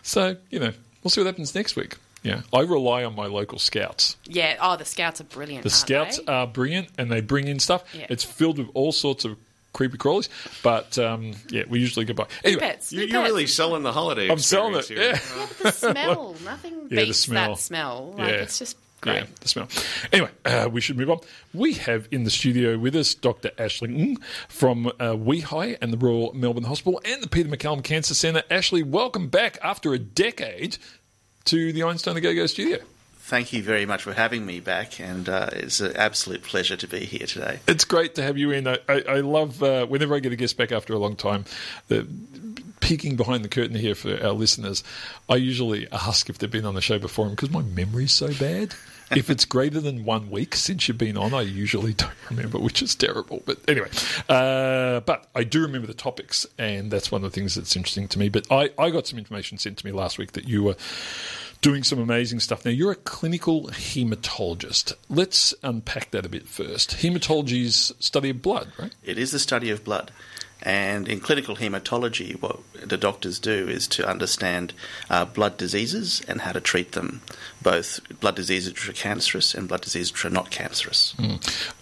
[0.03, 1.97] So you know, we'll see what happens next week.
[2.23, 4.17] Yeah, I rely on my local scouts.
[4.25, 4.57] Yeah.
[4.59, 5.63] Oh, the scouts are brilliant.
[5.63, 6.33] The scouts they?
[6.33, 7.85] are brilliant, and they bring in stuff.
[7.93, 8.07] Yeah.
[8.09, 9.37] It's filled with all sorts of
[9.75, 10.31] creepy crawlies,
[10.63, 12.27] but um, yeah, we usually get by.
[12.43, 12.93] Anyway, Pets.
[12.95, 13.29] you, you're pets.
[13.31, 14.31] really selling the holiday.
[14.31, 14.79] I'm selling it.
[14.79, 15.35] experience Yeah.
[15.35, 15.39] here.
[15.39, 16.37] Yeah, but the smell.
[16.45, 17.55] Nothing Yeah, the beats smell.
[17.57, 18.15] that smell.
[18.17, 18.35] Like Yeah.
[18.37, 19.17] it's just great.
[19.17, 19.69] Yeah, the smell.
[20.13, 21.19] Anyway, uh, we should move on.
[21.53, 23.51] We have in the studio with us Dr.
[23.59, 24.17] Ashley Ng
[24.49, 28.43] from uh, WEHI and the Royal Melbourne Hospital and the Peter MacCallum Cancer Centre.
[28.51, 30.79] Ashley, welcome back after a decade
[31.45, 32.79] to the Einstein the Go Go studio.
[33.25, 36.87] Thank you very much for having me back, and uh, it's an absolute pleasure to
[36.87, 37.59] be here today.
[37.67, 38.69] It's great to have you in.
[38.69, 41.47] I, I, love uh, whenever I get a guest back after a long time.
[41.89, 42.07] The,
[42.81, 44.85] peeking behind the curtain here for our listeners,
[45.27, 48.75] I usually ask if they've been on the show before because my memory's so bad.
[49.11, 52.83] if it's greater than one week since you've been on, I usually don't remember, which
[52.83, 53.43] is terrible.
[53.47, 53.89] But anyway,
[54.29, 58.09] uh, but I do remember the topics, and that's one of the things that's interesting
[58.09, 58.29] to me.
[58.29, 60.77] But I, I got some information sent to me last week that you were
[61.65, 62.63] doing some amazing stuff.
[62.67, 64.93] Now, you're a clinical hematologist.
[65.09, 66.91] Let's unpack that a bit first.
[66.99, 68.95] Hematology is study of blood, right?
[69.03, 70.11] It is the study of blood.
[70.61, 74.75] And in clinical hematology, what the doctors do is to understand
[75.09, 77.23] uh, blood diseases and how to treat them,
[77.63, 81.15] both blood diseases which are cancerous and blood diseases which are not cancerous.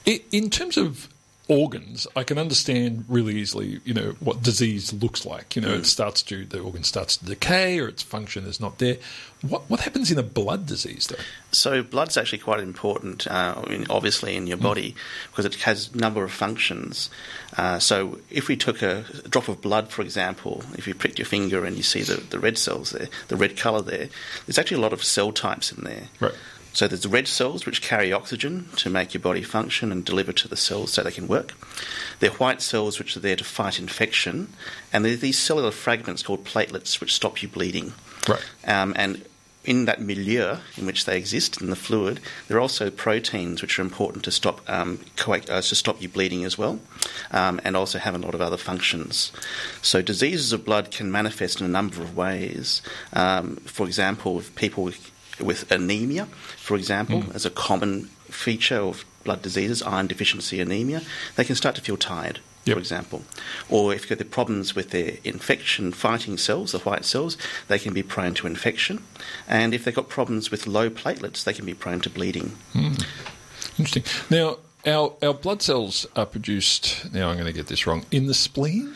[0.07, 1.09] I- In terms of
[1.49, 5.57] organs, I can understand really easily, you know, what disease looks like.
[5.57, 8.79] You know, it starts to the organ starts to decay or its function is not
[8.79, 8.97] there.
[9.43, 11.23] What what happens in a blood disease though?
[11.51, 14.95] So blood's actually quite important, uh, I mean, obviously, in your body
[15.31, 17.11] because it has a number of functions.
[17.57, 21.27] Uh, so if we took a drop of blood, for example, if you pricked your
[21.27, 24.09] finger and you see the, the red cells there, the red colour there,
[24.47, 26.09] there's actually a lot of cell types in there.
[26.21, 26.35] Right.
[26.73, 30.49] So there's red cells which carry oxygen to make your body function and deliver to
[30.49, 31.53] the cells so they can work.
[32.21, 34.53] They're white cells which are there to fight infection,
[34.93, 37.93] and there are these cellular fragments called platelets which stop you bleeding.
[38.29, 38.45] Right.
[38.67, 39.25] Um, and
[39.65, 43.79] in that milieu in which they exist in the fluid, there are also proteins which
[43.79, 46.81] are important to stop um, uh, to stop you bleeding as well,
[47.31, 49.31] um, and also have a lot of other functions.
[49.81, 52.83] So diseases of blood can manifest in a number of ways.
[53.13, 54.91] Um, for example, if people
[55.43, 56.27] with, anemia,
[56.57, 61.03] for example, as a common feature of blood diseases, iron deficiency anemia,
[61.37, 62.75] they can start to feel tired Yep.
[62.77, 63.23] for example.
[63.69, 67.37] Or if you've got the problems with their infection fighting cells, the white cells,
[67.69, 69.03] they can be prone to infection.
[69.49, 72.53] And if they've got problems with low platelets, they can be prone to bleeding.
[73.79, 74.05] Interesting.
[74.31, 77.13] Now, our our blood cells are produced.
[77.13, 78.05] Now, I'm going to get this wrong.
[78.11, 78.95] In the spleen.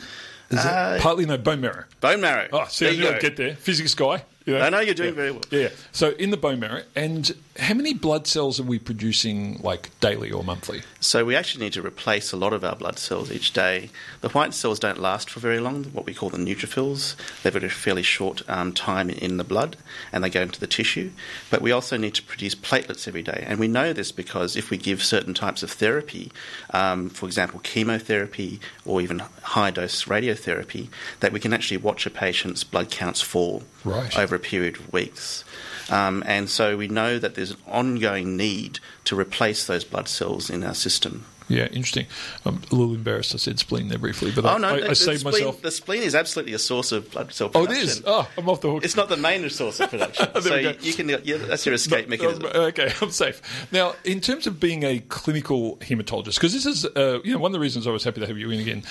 [0.50, 1.84] Is Uh, it partly no bone marrow?
[2.00, 2.48] Bone marrow.
[2.52, 3.16] Oh, see, There I you knew go.
[3.16, 3.56] I'd get there.
[3.56, 4.22] Physics guy.
[4.46, 5.14] You I know you're doing Yeah.
[5.16, 5.42] very well.
[5.50, 5.68] Yeah.
[5.92, 10.30] So in the bone marrow, and how many blood cells are we producing like daily
[10.30, 10.82] or monthly?
[11.00, 13.90] So we actually need to replace a lot of our blood cells each day.
[14.20, 17.16] The white cells don't last for very long, what we call the neutrophils.
[17.42, 19.76] They've got a fairly short um, time in the blood
[20.12, 21.10] and they go into the tissue.
[21.50, 23.44] But we also need to produce platelets every day.
[23.46, 26.30] And we know this because if we give certain types of therapy,
[26.74, 30.88] um, for example, chemotherapy or even high dose radiotherapy,
[31.20, 34.18] that we can actually watch a patient's blood counts fall Right.
[34.18, 35.44] over a period of weeks.
[35.88, 40.50] Um, and so we know that there's an ongoing need to replace those blood cells
[40.50, 41.24] in our system.
[41.48, 42.06] Yeah, interesting.
[42.44, 43.34] I'm a little embarrassed.
[43.34, 45.62] I said spleen there briefly, but Oh I, no, I, I the saved spleen, myself.
[45.62, 47.76] The spleen is absolutely a source of blood cell production.
[47.76, 48.02] Oh, it is.
[48.04, 48.84] Oh, I'm off the hook.
[48.84, 50.28] It's not the main source of production.
[50.40, 50.74] So go.
[50.80, 52.44] you can yeah, that's your escape mechanism.
[52.46, 53.40] Um, Okay, I'm safe.
[53.70, 57.50] Now, in terms of being a clinical hematologist, because this is, uh, you know, one
[57.50, 58.82] of the reasons I was happy to have you in again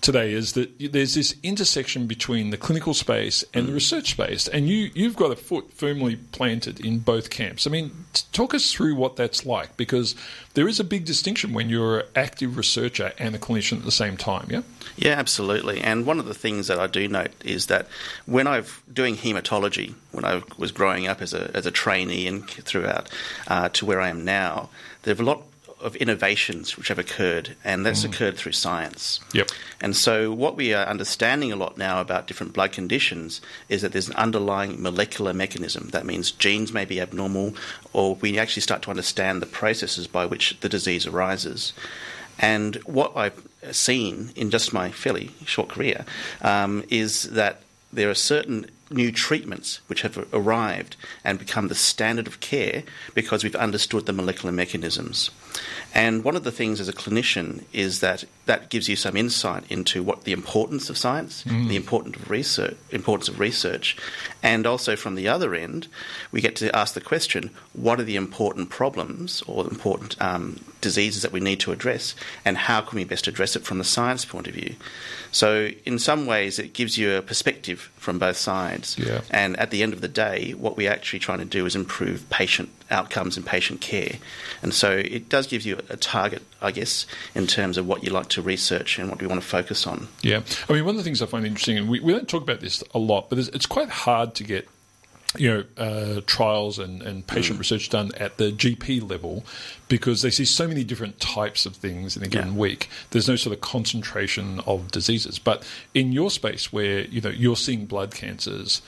[0.00, 4.68] today is that there's this intersection between the clinical space and the research space, and
[4.68, 7.66] you you've got a foot firmly planted in both camps.
[7.66, 10.14] I mean, t- talk us through what that's like, because
[10.54, 14.16] there is a big distinction when you're active researcher and a clinician at the same
[14.16, 14.46] time.
[14.50, 14.62] Yeah.
[14.96, 15.80] Yeah, absolutely.
[15.80, 17.88] And one of the things that I do note is that
[18.26, 22.26] when I was doing hematology, when I was growing up as a, as a trainee
[22.26, 23.08] and throughout
[23.48, 24.68] uh, to where I am now,
[25.02, 25.42] there are a lot
[25.82, 29.20] of innovations which have occurred, and that's occurred through science.
[29.32, 29.50] Yep.
[29.80, 33.92] And so, what we are understanding a lot now about different blood conditions is that
[33.92, 35.88] there's an underlying molecular mechanism.
[35.90, 37.54] That means genes may be abnormal,
[37.92, 41.72] or we actually start to understand the processes by which the disease arises.
[42.38, 46.04] And what I've seen in just my fairly short career
[46.40, 52.26] um, is that there are certain new treatments which have arrived and become the standard
[52.26, 52.82] of care
[53.14, 55.30] because we've understood the molecular mechanisms.
[55.94, 59.64] And one of the things as a clinician is that that gives you some insight
[59.70, 63.96] into what the importance of science, the importance of research, importance of research,
[64.42, 65.88] and also from the other end,
[66.32, 71.22] we get to ask the question: What are the important problems or important um, diseases
[71.22, 74.24] that we need to address, and how can we best address it from the science
[74.24, 74.74] point of view?
[75.32, 78.98] So, in some ways, it gives you a perspective from both sides.
[78.98, 79.22] Yeah.
[79.30, 82.28] And at the end of the day, what we're actually trying to do is improve
[82.28, 84.16] patient outcomes and patient care.
[84.60, 88.10] And so it does give you a target, I guess, in terms of what you
[88.10, 90.08] like to research and what we want to focus on.
[90.22, 92.42] Yeah, I mean, one of the things I find interesting, and we, we don't talk
[92.42, 94.68] about this a lot, but it's, it's quite hard to get
[95.36, 99.44] you know uh, trials and, and patient research done at the GP level
[99.88, 102.58] because they see so many different types of things in a given Yeah.
[102.58, 102.88] week.
[103.10, 105.38] There's no sort of concentration of diseases.
[105.38, 105.64] But
[105.94, 108.82] in your space, where you know you're seeing blood cancers.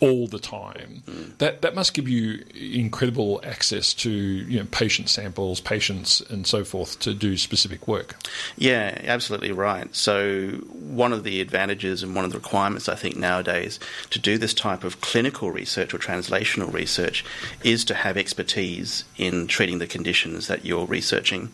[0.00, 1.02] All the time.
[1.38, 6.64] That that must give you incredible access to you know patient samples, patients, and so
[6.64, 8.16] forth to do specific work.
[8.56, 9.94] Yeah, absolutely right.
[9.94, 13.78] So, one of the advantages and one of the requirements I think nowadays
[14.10, 17.24] to do this type of clinical research or translational research
[17.62, 21.50] is to have expertise in treating the conditions that you're researching.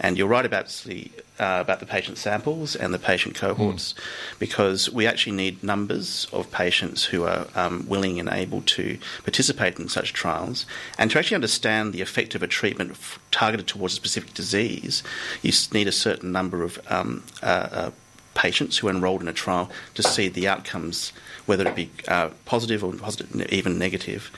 [0.00, 1.10] And you're right about the
[1.40, 3.94] uh, about the patient samples and the patient cohorts,
[4.38, 9.78] because we actually need numbers of patients who are um, willing and able to participate
[9.78, 10.66] in such trials,
[10.98, 15.02] and to actually understand the effect of a treatment f- targeted towards a specific disease,
[15.42, 17.90] you need a certain number of um, uh, uh,
[18.34, 21.12] patients who are enrolled in a trial to see the outcomes,
[21.46, 24.30] whether it be uh, positive or positive, even negative.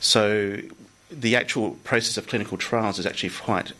[0.00, 0.58] So,
[1.10, 3.72] the actual process of clinical trials is actually quite,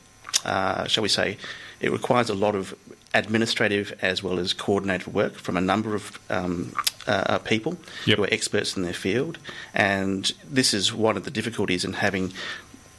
[0.44, 1.38] uh, shall we say,
[1.82, 2.74] it requires a lot of
[3.14, 6.72] administrative as well as coordinated work from a number of um,
[7.06, 8.16] uh, people Yep.
[8.16, 9.38] who are experts in their field.
[9.74, 12.32] And this is one of the difficulties in having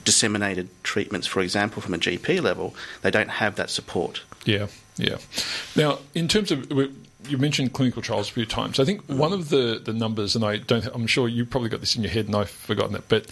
[0.04, 2.76] disseminated treatments, for example, from a GP level.
[3.02, 4.22] They don't have that support.
[4.46, 4.68] Yeah,
[4.98, 5.18] yeah.
[5.76, 6.70] Now, in terms of
[7.30, 8.80] you mentioned clinical trials a few times.
[8.80, 11.80] I think one of the, the numbers, and I don't, I'm sure you probably got
[11.80, 13.28] this in your head, and I've forgotten it, but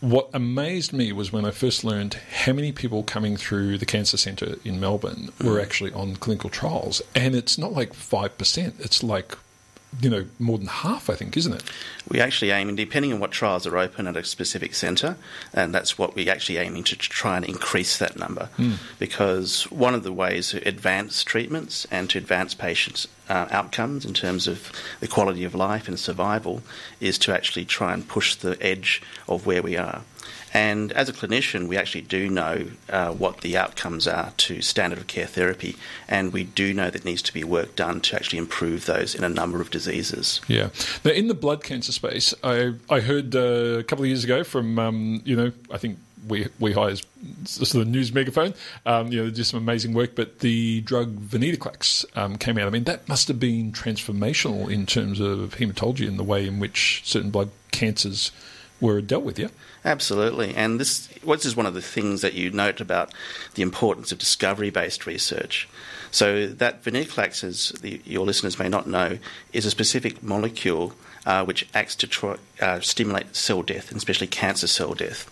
[0.00, 4.16] what amazed me was when I first learned how many people coming through the cancer
[4.16, 5.46] centre in Melbourne mm.
[5.46, 9.36] were actually on clinical trials, and it's not like five percent; it's like
[10.00, 11.62] you know more than half, I think, isn't it?
[12.08, 15.16] We actually aim, and depending on what trials are open at a specific centre,
[15.52, 18.50] and that's what we're actually aiming to try and increase that number.
[18.56, 18.76] Mm.
[18.98, 24.14] Because one of the ways to advance treatments and to advance patients' uh, outcomes in
[24.14, 26.62] terms of the quality of life and survival
[27.00, 30.02] is to actually try and push the edge of where we are.
[30.54, 34.98] And as a clinician, we actually do know uh, what the outcomes are to standard
[34.98, 35.76] of care therapy,
[36.08, 39.24] and we do know that needs to be work done to actually improve those in
[39.24, 40.40] a number of diseases.
[40.48, 40.70] Yeah.
[41.04, 44.42] Now, in the blood cancer space, I I heard uh, a couple of years ago
[44.42, 48.54] from um, you know I think we we hires this the news megaphone.
[48.86, 52.66] Um, you know, they did some amazing work, but the drug venetoclax um, came out.
[52.66, 56.58] I mean, that must have been transformational in terms of hematology and the way in
[56.58, 58.32] which certain blood cancers
[58.80, 59.38] were dealt with.
[59.38, 59.48] Yeah.
[59.84, 63.12] Absolutely, and this what is one of the things that you note about
[63.54, 65.68] the importance of discovery-based research.
[66.10, 69.18] So that venetoclax, as the, your listeners may not know,
[69.52, 70.94] is a specific molecule
[71.28, 75.28] uh, which acts to try, uh, stimulate cell death, and especially cancer cell death.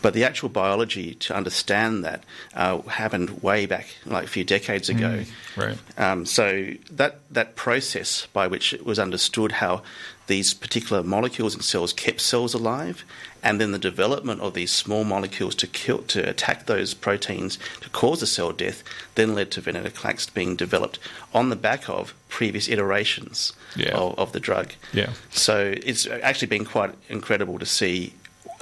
[0.00, 4.88] But the actual biology to understand that uh, happened way back, like a few decades
[4.88, 5.24] ago.
[5.54, 5.76] Right.
[5.98, 9.82] Um, so that that process by which it was understood how
[10.26, 13.04] these particular molecules in cells kept cells alive,
[13.42, 17.90] and then the development of these small molecules to kill to attack those proteins to
[17.90, 18.82] cause the cell death,
[19.16, 20.98] then led to venetoclax being developed
[21.34, 23.90] on the back of previous iterations Yeah.
[23.96, 24.72] of, of the drug.
[24.94, 25.10] Yeah.
[25.30, 28.14] So it's actually been quite incredible to see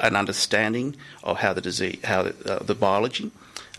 [0.02, 3.30] an understanding of how the disease, how the, uh, the biology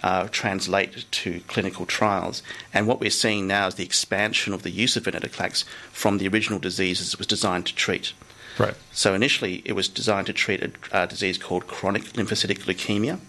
[0.03, 2.43] uh, translate to clinical trials.
[2.73, 6.27] And what we're seeing now is the expansion of the use of venetoclax from the
[6.27, 8.13] original diseases it was designed to treat.
[8.59, 8.75] Right.
[8.91, 13.19] So initially, it was designed to treat a uh, disease called chronic lymphocytic leukemia,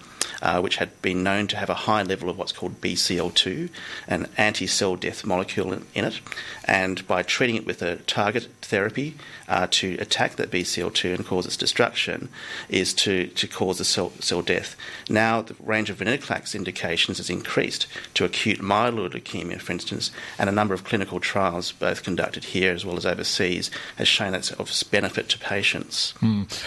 [0.45, 3.71] uh, which had been known to have a high level of what's called BCL2,
[4.07, 6.21] an anti-cell death molecule in, in it.
[6.67, 9.15] And by treating it with a target therapy
[9.49, 12.29] uh, to attack that BCL2 and cause its destruction,
[12.69, 14.77] is to, to cause the cell, cell death.
[15.09, 20.51] Now, the range of venetoclax indications has increased to acute myeloid leukemia, for instance, and
[20.51, 24.53] a number of clinical trials, both conducted here as well as overseas, has shown that's
[24.53, 26.13] of benefit to patients.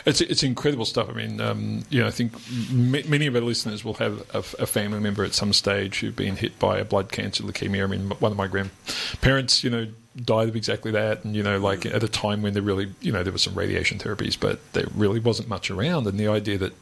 [0.06, 1.10] It's it's incredible stuff.
[1.10, 2.34] I mean, um, you know, I think
[2.72, 6.16] m- many of our listeners will have a, a family member at some stage who've
[6.16, 7.84] been hit by a blood cancer leukemia.
[7.84, 9.88] I mean, one of my grandparents, you know,
[10.24, 13.12] died of exactly that, and you know, like at a time when there really, you
[13.12, 16.58] know, there was some radiation therapies, but there really wasn't much around, and the idea
[16.58, 16.74] that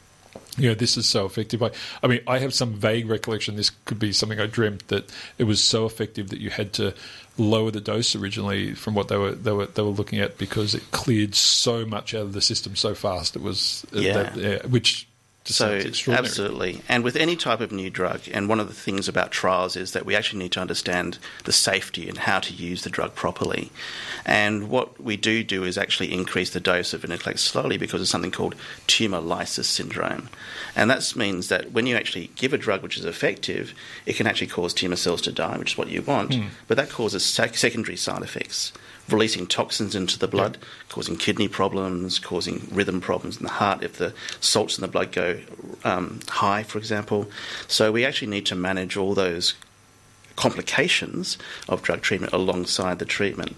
[0.58, 1.62] you know, this is so effective.
[1.64, 1.72] I,
[2.04, 3.56] I mean, I have some vague recollection.
[3.56, 6.94] This could be something I dreamt that it was so effective that you had to
[7.38, 10.74] lower the dose originally from what they were they were they were looking at because
[10.74, 13.36] it cleared so much out of the system so fast.
[13.36, 14.14] It was uh, Yeah.
[14.24, 15.15] that, yeah, which just
[15.48, 15.80] So
[16.12, 19.76] absolutely, and with any type of new drug, and one of the things about trials
[19.76, 23.14] is that we actually need to understand the safety and how to use the drug
[23.14, 23.72] properly.
[24.26, 28.08] And what we do do is actually increase the dose of venetoclax slowly because of
[28.08, 28.56] something called
[28.88, 30.30] tumor lysis syndrome,
[30.76, 33.76] and that means that when you actually give a drug which is effective,
[34.08, 36.34] it can actually cause tumor cells to die, which is what you want,
[36.68, 38.74] but that causes sec- secondary side effects.
[39.10, 40.58] Releasing toxins into the blood,
[40.90, 45.12] causing kidney problems, causing rhythm problems in the heart if the salts in the blood
[45.12, 45.40] go
[45.84, 47.30] um, high, for example.
[47.68, 49.54] So we actually need to manage all those
[50.36, 51.38] complications
[51.70, 53.56] of drug treatment alongside the treatment.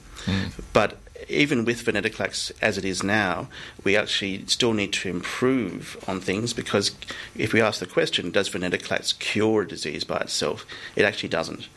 [0.74, 0.98] But
[1.30, 3.50] even with venetoclax as it is now,
[3.84, 6.92] we actually still need to improve on things because
[7.36, 10.66] if we ask the question, does venetoclax cure a disease by itself?
[10.96, 11.68] It actually doesn't.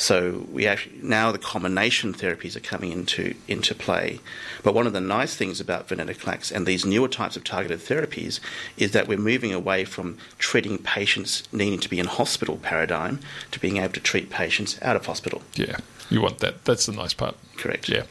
[0.00, 4.20] So we actually now the combination therapies are coming into into play.
[4.62, 8.40] But one of the nice things about venetoclax and these newer types of targeted therapies
[8.78, 13.60] is that we're moving away from treating patients needing to be in hospital paradigm to
[13.60, 15.42] being able to treat patients out of hospital.
[15.54, 15.76] Yeah,
[16.08, 16.64] you want that.
[16.64, 17.36] That's the nice part.
[17.58, 17.90] Correct.
[17.90, 18.04] Yeah.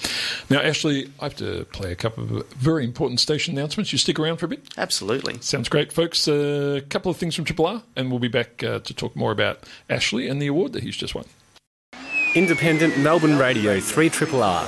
[0.48, 3.92] Now, Ashley, I have to play a couple of very important station announcements.
[3.92, 4.64] You stick around for a bit?
[4.78, 5.40] Absolutely.
[5.42, 6.28] Sounds great, folks.
[6.28, 9.32] A couple of things from Triple R, and we'll be back uh, to talk more
[9.32, 11.26] about Ashley and the award that he's just won.
[12.36, 14.68] Independent Melbourne Radio 3 Triple R.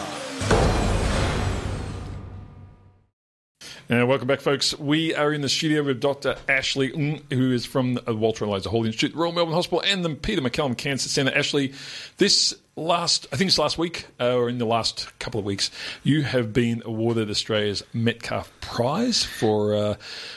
[3.92, 4.78] Uh, welcome back, folks.
[4.80, 6.38] We are in the studio with Dr.
[6.48, 10.04] Ashley Ng, who is from the Walter and Eliza Hall Institute, Royal Melbourne Hospital, and
[10.04, 11.38] the Peter MacCallum Cancer Centre.
[11.38, 11.74] Ashley,
[12.18, 15.72] this last, I think it's last week, uh, or in the last couple of weeks,
[16.04, 19.96] you have been awarded Australia's Metcalf Prize for uh,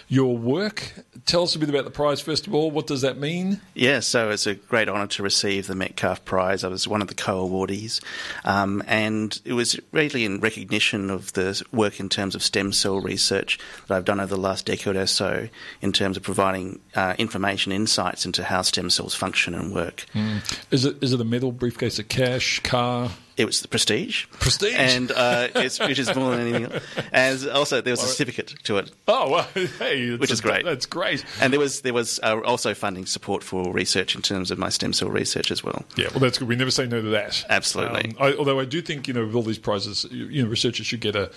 [0.08, 0.92] your work.
[1.26, 2.70] Tell us a bit about the prize, first of all.
[2.70, 3.60] What does that mean?
[3.74, 6.64] Yeah, so it's a great honour to receive the Metcalf Prize.
[6.64, 8.00] I was one of the co-awardees,
[8.44, 13.00] um, and it was really in recognition of the work in terms of stem cell
[13.00, 15.48] research that I've done over the last decade or so,
[15.80, 20.04] in terms of providing uh, information, insights into how stem cells function and work.
[20.70, 22.04] Is it is it a medal, briefcase, a
[22.34, 23.10] cash, car?
[23.36, 24.74] It was the prestige, Prestige.
[24.78, 26.72] and uh, it's, which is more than anything.
[26.72, 26.84] else.
[27.12, 28.92] And also there was a certificate to it.
[29.08, 29.42] Oh, well,
[29.80, 30.64] hey, Which is great.
[30.64, 31.24] That's great.
[31.40, 34.68] And there was there was uh, also funding support for research in terms of my
[34.68, 35.84] stem cell research as well.
[35.96, 36.46] Yeah, well, that's good.
[36.46, 37.44] We never say no to that.
[37.50, 38.10] Absolutely.
[38.10, 40.48] Um, I, although I do think you know with all these prizes, you, you know,
[40.48, 41.28] researchers should get a,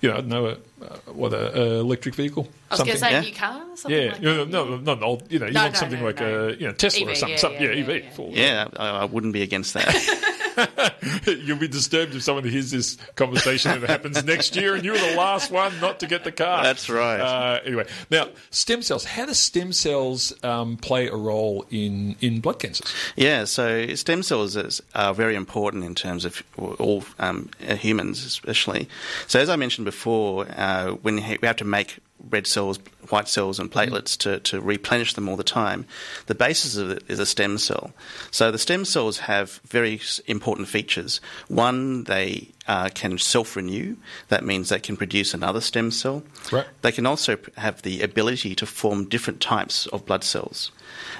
[0.00, 2.48] you know, I don't know, a, uh, what a, a electric vehicle.
[2.70, 3.18] I was going to say yeah.
[3.18, 4.48] a new car or something Yeah, like no, that.
[4.48, 5.30] no, no, not an old.
[5.30, 6.48] You know, you No, want no, something no, like no.
[6.48, 7.28] a, you know, Tesla or something.
[7.34, 8.04] yeah, some, yeah, yeah, yeah, EV.
[8.04, 8.10] yeah.
[8.12, 10.38] for- Yeah, I, I wouldn't be against that.
[11.26, 14.92] You'll be disturbed if someone hears this conversation and it happens next year, and you
[14.92, 16.62] were the last one not to get the car.
[16.62, 17.20] That's right.
[17.20, 19.04] Uh, anyway, now stem cells.
[19.04, 22.92] How do stem cells um, play a role in in blood cancers?
[23.16, 28.88] Yeah, so stem cells is, are very important in terms of all um, humans, especially.
[29.26, 31.98] So, as I mentioned before, uh, when we have to make
[32.30, 32.78] red cells,
[33.12, 35.86] white cells, and platelets to, to replenish them all the time,
[36.26, 37.92] the basis of it is a stem cell.
[38.30, 41.20] So, the stem cells have very important features.
[41.48, 43.96] One, they uh, can self renew,
[44.28, 46.22] that means they can produce another stem cell.
[46.50, 46.66] Right.
[46.82, 50.72] They can also have the ability to form different types of blood cells.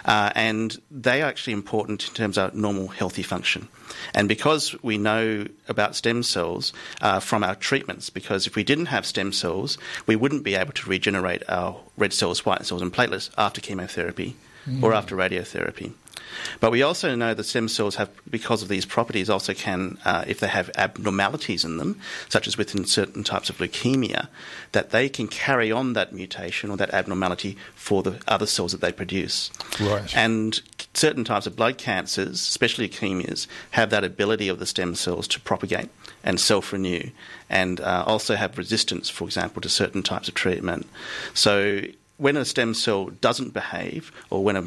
[0.05, 3.69] Uh, and they are actually important in terms of normal healthy function.
[4.15, 8.87] And because we know about stem cells uh, from our treatments, because if we didn't
[8.87, 12.93] have stem cells, we wouldn't be able to regenerate our red cells, white cells, and
[12.93, 14.37] platelets after chemotherapy
[14.81, 15.93] or after radiotherapy.
[16.61, 20.25] But we also know that stem cells have, because of these properties, also can, uh,
[20.27, 24.29] if they have abnormalities in them, such as within certain types of leukemia,
[24.73, 28.81] that they can carry on that mutation or that abnormality for the other cells that
[28.81, 29.51] they produce.
[29.81, 30.17] Right.
[30.17, 30.61] And
[30.95, 35.41] certain types of blood cancers, especially leukemias, have that ability of the stem cells to
[35.41, 35.89] propagate
[36.25, 37.11] and self renew,
[37.51, 40.89] and uh, also have resistance, for example, to certain types of treatment.
[41.35, 41.83] So
[42.17, 44.63] when a stem cell doesn't behave, or when a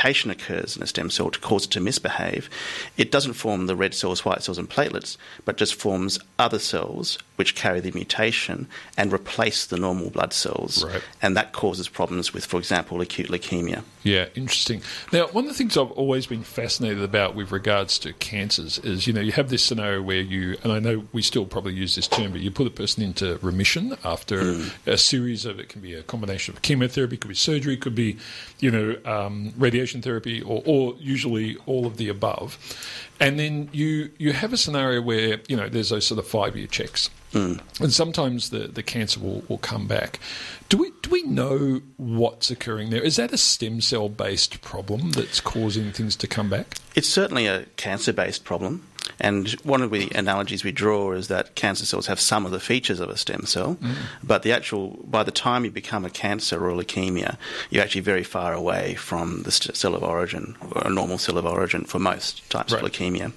[0.00, 2.48] mutation occurs in a stem cell to cause it to misbehave,
[2.96, 7.18] it doesn't form the red cells, white cells, and platelets, but just forms other cells
[7.36, 10.84] which carry the mutation and replace the normal blood cells.
[10.84, 11.02] Right.
[11.20, 13.82] And that causes problems with, for example, acute leukemia.
[14.02, 14.82] Yeah, interesting.
[15.12, 19.06] Now, one of the things I've always been fascinated about with regards to cancers is,
[19.06, 21.94] you know, you have this scenario where you, and I know we still probably use
[21.94, 25.82] this term, but you put a person into remission after a series of, it can
[25.82, 28.16] be a combination of chemotherapy, could be surgery, could be,
[28.58, 32.58] you know, um, radiation therapy, or, or usually all of the above.
[33.18, 36.56] And then you, you have a scenario where, you know, there's those sort of five
[36.56, 37.10] year checks.
[37.32, 37.54] Hmm.
[37.80, 40.18] And sometimes the, the cancer will, will come back.
[40.68, 43.02] Do we do we know what's occurring there?
[43.02, 46.76] Is that a stem cell based problem that's causing things to come back?
[46.94, 48.86] It's certainly a cancer based problem.
[49.20, 52.60] And one of the analogies we draw is that cancer cells have some of the
[52.60, 53.76] features of a stem cell,
[54.22, 57.36] but the actual, by the time you become a cancer or a leukemia,
[57.70, 61.44] you're actually very far away from the cell of origin, or a normal cell of
[61.46, 62.82] origin for most types Right.
[62.82, 63.32] of leukemia.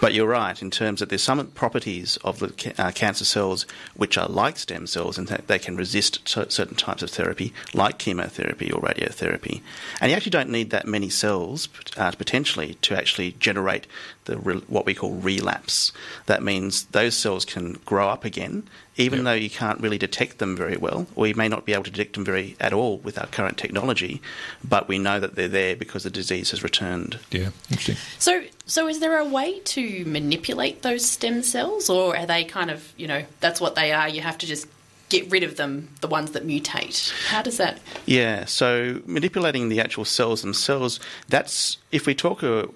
[0.00, 4.16] But you're right in terms that there's some properties of the uh, cancer cells which
[4.18, 7.98] are like stem cells and that they can resist cer- certain types of therapy, like
[7.98, 9.60] chemotherapy or radiotherapy.
[10.00, 13.86] And you actually don't need that many cells uh, potentially to actually generate
[14.26, 15.92] the re- what we call relapse.
[16.26, 19.24] That means those cells can grow up again, even Yeah.
[19.24, 21.90] though you can't really detect them very well, or you may not be able to
[21.90, 24.20] detect them very at all with our current technology.
[24.62, 27.18] But we know that they're there because the disease has returned.
[27.30, 27.96] Yeah, interesting.
[28.18, 32.70] So, so is there a way to manipulate those stem cells, or are they kind
[32.70, 34.08] of, you know, that's what they are?
[34.08, 34.66] You have to just
[35.08, 37.12] get rid of them, the ones that mutate.
[37.28, 37.78] How does that?
[38.06, 40.98] Yeah, so manipulating the actual cells themselves,
[41.28, 42.66] that's, if we talk uh,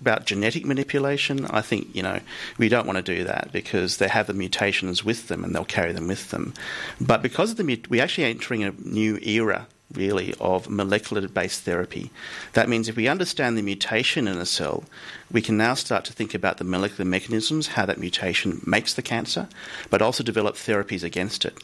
[0.00, 2.20] about genetic manipulation, I think, you know,
[2.56, 5.64] we don't want to do that because they have the mutations with them and they'll
[5.64, 6.54] carry them with them.
[7.00, 12.10] But because of the, we're actually entering a new era really of molecular based therapy.
[12.52, 14.84] That means if we understand the mutation in a cell,
[15.30, 19.02] we can now start to think about the molecular mechanisms, how that mutation makes the
[19.02, 19.48] cancer,
[19.88, 21.56] but also develop therapies against it.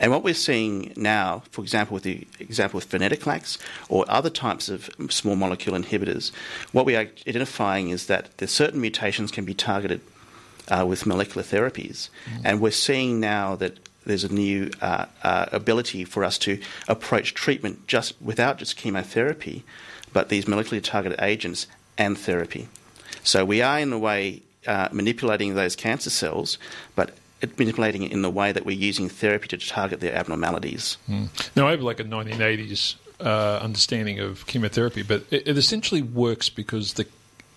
[0.00, 3.58] And what we're seeing now, for example, with the example with venetoclax
[3.90, 6.32] or other types of small molecule inhibitors,
[6.72, 10.00] what we are identifying is that there's certain mutations can be targeted
[10.68, 12.08] uh, with molecular therapies,
[12.44, 17.34] and we're seeing now that there's a new uh, uh, ability for us to approach
[17.34, 19.62] treatment just without just chemotherapy,
[20.12, 21.66] but these molecularly targeted agents
[21.98, 22.68] and therapy.
[23.22, 26.56] So we are in a way uh, manipulating those cancer cells,
[26.94, 27.14] but
[27.58, 30.96] manipulating it in the way that we're using therapy to target their abnormalities.
[31.56, 36.48] Now, I have like a 1980s uh, understanding of chemotherapy, but it, it essentially works
[36.48, 37.06] because the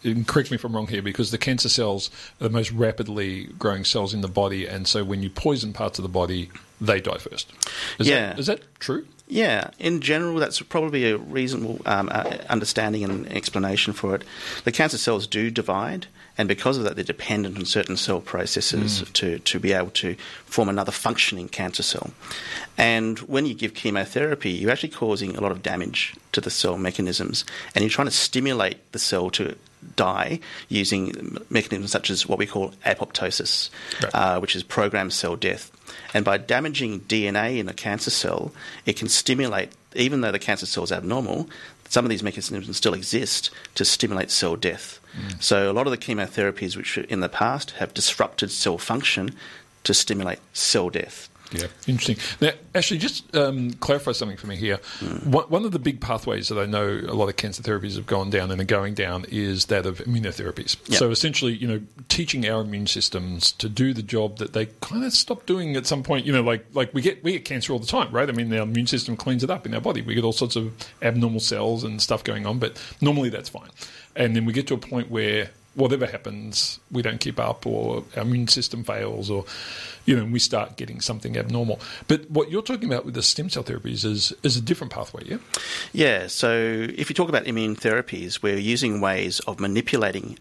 [0.05, 2.09] and correct me if I'm wrong here, because the cancer cells
[2.41, 5.97] are the most rapidly growing cells in the body, and so when you poison parts
[5.97, 6.49] of the body,
[6.81, 7.49] they die first.
[7.99, 8.27] Is Yeah.
[8.31, 9.05] that, is that true?
[9.29, 14.23] Yeah, in general, that's probably a reasonable um, uh, understanding and explanation for it.
[14.65, 16.07] The cancer cells do divide,
[16.38, 20.15] and because of that, they're dependent on certain cell processes to, to be able to
[20.45, 22.09] form another functioning cancer cell.
[22.77, 26.77] And when you give chemotherapy, you're actually causing a lot of damage to the cell
[26.77, 29.55] mechanisms, and you're trying to stimulate the cell to
[29.95, 33.69] die using mechanisms such as what we call apoptosis,
[34.01, 34.15] Right.
[34.15, 35.69] uh, which is programmed cell death.
[36.13, 38.53] And by damaging DNA in a cancer cell,
[38.86, 41.49] it can stimulate, even though the cancer cell is abnormal,
[41.89, 44.99] some of these mechanisms still exist to stimulate cell death.
[45.15, 45.41] Mm.
[45.41, 49.36] So a lot of the chemotherapies, which in the past have disrupted cell function,
[49.84, 51.29] to stimulate cell death.
[51.54, 52.18] Yeah, interesting.
[52.41, 54.78] Now, actually, just um, clarify something for me here.
[55.24, 58.08] One, one of the big pathways that I know a lot of cancer therapies have
[58.08, 60.78] gone down and are going down is that of immunotherapies.
[60.89, 60.99] Yep.
[60.99, 65.04] So essentially, you know, teaching our immune systems to do the job that they kind
[65.04, 66.26] of stopped doing at some point.
[66.26, 68.28] You know, like like we get we get cancer all the time, right?
[68.28, 70.01] I mean, our immune system cleans it up in our body.
[70.01, 73.70] We get all sorts of abnormal cells and stuff going on, but normally that's fine.
[74.16, 78.03] And then we get to a point where whatever happens, we don't keep up, or
[78.15, 79.45] our immune system fails, or
[80.05, 81.80] you know, we start getting something abnormal.
[82.07, 85.24] But what you're talking about with the stem cell therapies is is a different pathway,
[85.26, 85.38] yeah.
[85.91, 90.38] Yeah, so if you talk about immune therapies, we're using ways of manipulating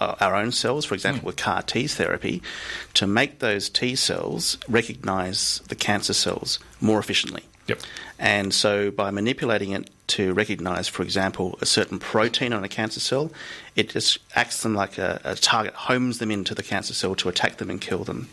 [0.00, 2.42] uh, our own cells, for example, with CAR T therapy,
[2.94, 7.44] to make those T cells recognize the cancer cells more efficiently.
[7.66, 7.80] Yep.
[8.18, 13.00] And so by manipulating it to recognize, for example, a certain protein on a cancer
[13.00, 13.32] cell,
[13.74, 17.28] it just acts them like a, a target, homes them into the cancer cell to
[17.28, 18.28] attack them and kill them.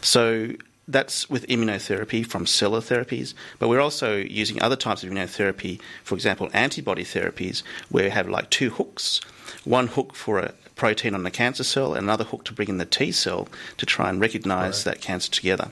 [0.00, 0.52] So
[0.88, 6.14] that's with immunotherapy from cellular therapies, but we're also using other types of immunotherapy, for
[6.14, 9.20] example, antibody therapies, where we have like two hooks
[9.64, 12.78] one hook for a protein on the cancer cell, and another hook to bring in
[12.78, 15.70] the T cell to try and recognize that cancer together.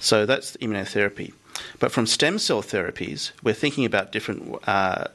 [0.00, 1.32] So that's immunotherapy.
[1.78, 5.06] But from stem cell therapies, we're thinking about different uh,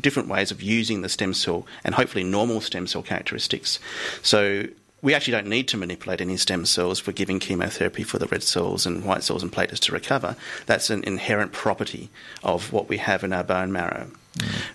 [0.00, 3.78] different ways of using the stem cell and hopefully normal stem cell characteristics.
[4.22, 4.66] So
[5.02, 8.42] we actually don't need to manipulate any stem cells for giving chemotherapy for the red
[8.42, 10.36] cells and white cells and platelets to recover.
[10.66, 12.10] That's an inherent property
[12.42, 14.08] of what we have in our bone marrow.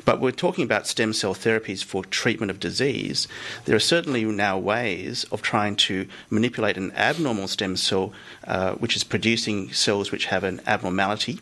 [0.03, 3.28] But we're talking about stem cell therapies for treatment of disease.
[3.66, 8.12] There are certainly now ways of trying to manipulate an abnormal stem cell,
[8.45, 11.39] uh, which is producing cells which have an abnormality.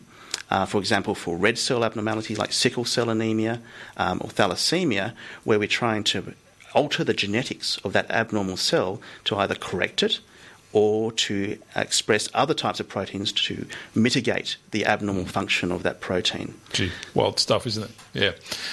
[0.50, 3.60] Uh, for example, for red cell abnormalities like sickle cell anemia
[3.96, 5.12] um, or thalassemia,
[5.42, 6.34] where we're trying to
[6.74, 10.20] alter the genetics of that abnormal cell to either correct it
[10.74, 13.64] or to express other types of proteins to
[13.94, 16.52] mitigate the abnormal function of that protein.
[16.72, 17.90] Gee, wild stuff, isn't it?
[18.12, 18.32] Yeah.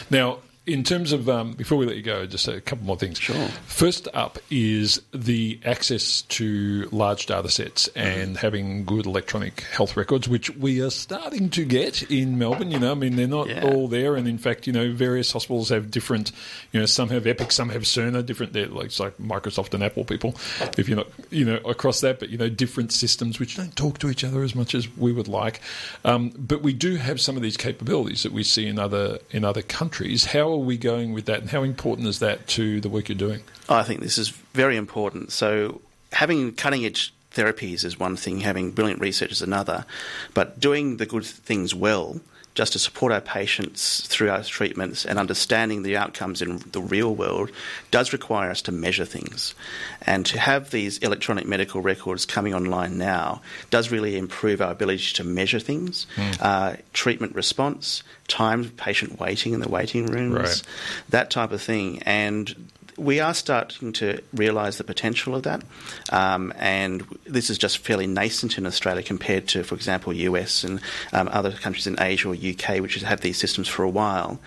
[0.09, 3.17] Now, in terms of um, before we let you go, just a couple more things.
[3.17, 3.47] Sure.
[3.65, 10.29] First up is the access to large data sets and having good electronic health records,
[10.29, 12.69] which we are starting to get in Melbourne.
[12.69, 13.63] You know, I mean, they're not Yeah.
[13.65, 16.31] all there, and in fact, you know, various hospitals have different.
[16.71, 18.53] You know, some have Epic, some have Cerner, different.
[18.53, 20.35] They're like like Microsoft and Apple people,
[20.77, 22.19] if you're not, you know, across that.
[22.19, 25.11] But you know, different systems which don't talk to each other as much as we
[25.11, 25.59] would like.
[26.05, 29.43] Um, but we do have some of these capabilities that we see in other in
[29.43, 30.25] other countries.
[30.25, 33.17] How are we going with that, and how important is that to the work you're
[33.17, 33.41] doing?
[33.69, 35.31] I think this is very important.
[35.31, 35.81] So,
[36.11, 39.85] having cutting edge therapies is one thing, having brilliant research is another,
[40.33, 42.19] but doing the good things well
[42.53, 47.15] just to support our patients through our treatments and understanding the outcomes in the real
[47.15, 47.49] world
[47.91, 49.55] does require us to measure things.
[50.01, 55.13] And to have these electronic medical records coming online now does really improve our ability
[55.13, 56.07] to measure things,
[56.41, 60.61] uh, treatment response, time of patient waiting in the waiting rooms, Right.
[61.09, 62.01] that type of thing.
[62.03, 62.53] And
[62.97, 65.63] we are starting to realise the potential of that,
[66.11, 70.81] um, and this is just fairly nascent in Australia compared to, for example, US and
[71.13, 74.39] um, other countries in Asia or UK, which have had these systems for a while.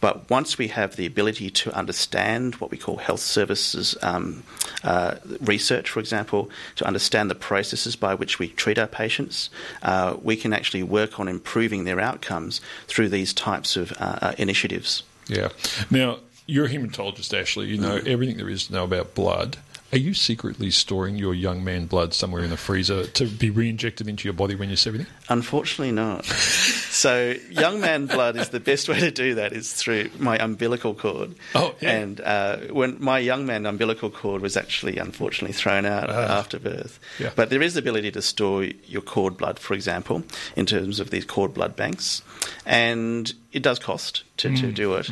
[0.00, 4.44] But once we have the ability to understand what we call health services um,
[4.84, 9.50] uh, research, for example, to understand the processes by which we treat our patients,
[9.82, 14.32] uh, we can actually work on improving their outcomes through these types of uh, uh,
[14.38, 15.02] initiatives.
[15.26, 15.48] Yeah.
[15.90, 16.18] Now,
[16.48, 17.66] you're a hematologist, Ashley.
[17.66, 19.58] You know everything there is to know about blood.
[19.90, 24.06] Are you secretly storing your young man blood somewhere in the freezer to be re-injected
[24.06, 25.06] into your body when you're 70?
[25.30, 26.26] Unfortunately, not.
[26.26, 30.92] so, young man blood is the best way to do that is through my umbilical
[30.94, 31.34] cord.
[31.54, 31.90] Oh, yeah.
[31.90, 37.00] And uh, when my young man umbilical cord was actually unfortunately thrown out after birth.
[37.02, 37.22] Ah.
[37.22, 37.30] Yeah.
[37.34, 40.22] But there is the ability to store your cord blood, for example,
[40.54, 42.20] in terms of these cord blood banks,
[42.66, 44.60] and it does cost to, Mm.
[44.60, 45.10] to do it.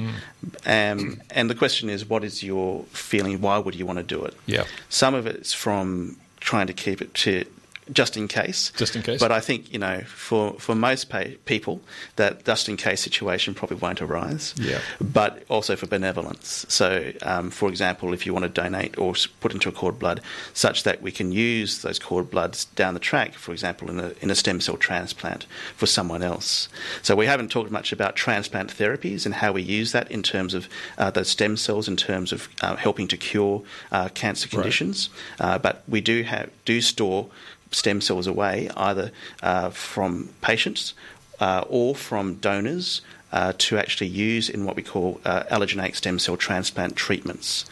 [0.66, 3.40] Um, and the question is, what is your feeling?
[3.40, 4.34] Why would you want to do it?
[4.46, 4.64] Yeah.
[4.88, 7.44] Some of it's from trying to keep it to
[7.92, 8.72] just in case.
[8.76, 9.20] Just in case.
[9.20, 11.80] But I think you know, for for most pa- people,
[12.16, 14.54] that just in case situation probably won't arise.
[14.56, 14.80] Yeah.
[15.00, 16.66] But also for benevolence.
[16.68, 20.20] So, um, for example, if you want to donate or put into a cord blood,
[20.52, 24.12] such that we can use those cord bloods down the track, for example, in a
[24.20, 26.68] in a stem cell transplant for someone else.
[27.02, 30.54] So we haven't talked much about transplant therapies and how we use that in terms
[30.54, 30.68] of
[30.98, 33.62] uh, those stem cells, in terms of uh, helping to cure
[33.92, 35.10] uh, cancer conditions.
[35.38, 37.28] Uh, but we do have do store
[37.70, 39.10] stem cells away either
[39.42, 40.94] uh, from patients
[41.40, 43.02] uh, or from donors
[43.32, 47.64] uh, to actually use in what we call uh, allogeneic stem cell transplant treatments.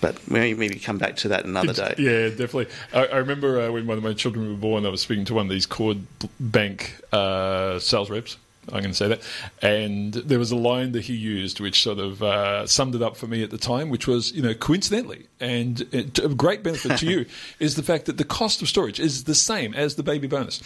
[0.00, 1.94] But maybe, maybe come back to that another day.
[1.98, 2.68] Yeah, definitely.
[2.92, 5.34] I, I remember uh, when one of my children were born, I was speaking to
[5.34, 5.98] one of these cord
[6.40, 8.36] bank uh, sales reps.
[8.68, 9.22] I'm going to say that.
[9.60, 13.16] And there was a line that he used which sort of uh, summed it up
[13.16, 16.98] for me at the time, which was, you know, coincidentally, and it, of great benefit
[16.98, 17.26] to you,
[17.58, 20.62] is the fact that the cost of storage is the same as the baby bonus.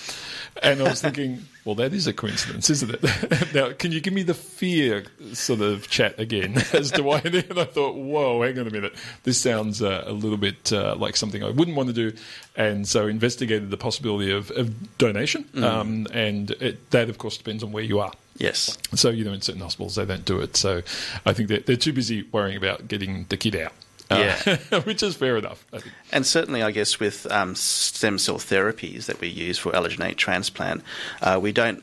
[0.62, 3.54] And I was thinking, well, that is a coincidence, isn't it?
[3.54, 7.20] now, can you give me the fear sort of chat again as to why?
[7.24, 8.94] And I thought, whoa, hang on a minute.
[9.24, 12.16] This sounds uh, a little bit uh, like something I wouldn't want to do.
[12.54, 15.44] And so investigated the possibility of, of donation.
[15.56, 18.12] Um, and it, that, of course, depends on where you are.
[18.38, 18.78] Yes.
[18.94, 20.56] So, you know, in certain hospitals, they don't do it.
[20.56, 20.82] So
[21.24, 23.72] I think they're, they're too busy worrying about getting the kid out.
[24.10, 25.66] Uh, which is fair enough.
[26.12, 30.82] And certainly, I guess, with um, stem cell therapies that we use for allogeneic transplant,
[31.22, 31.82] uh, we don't.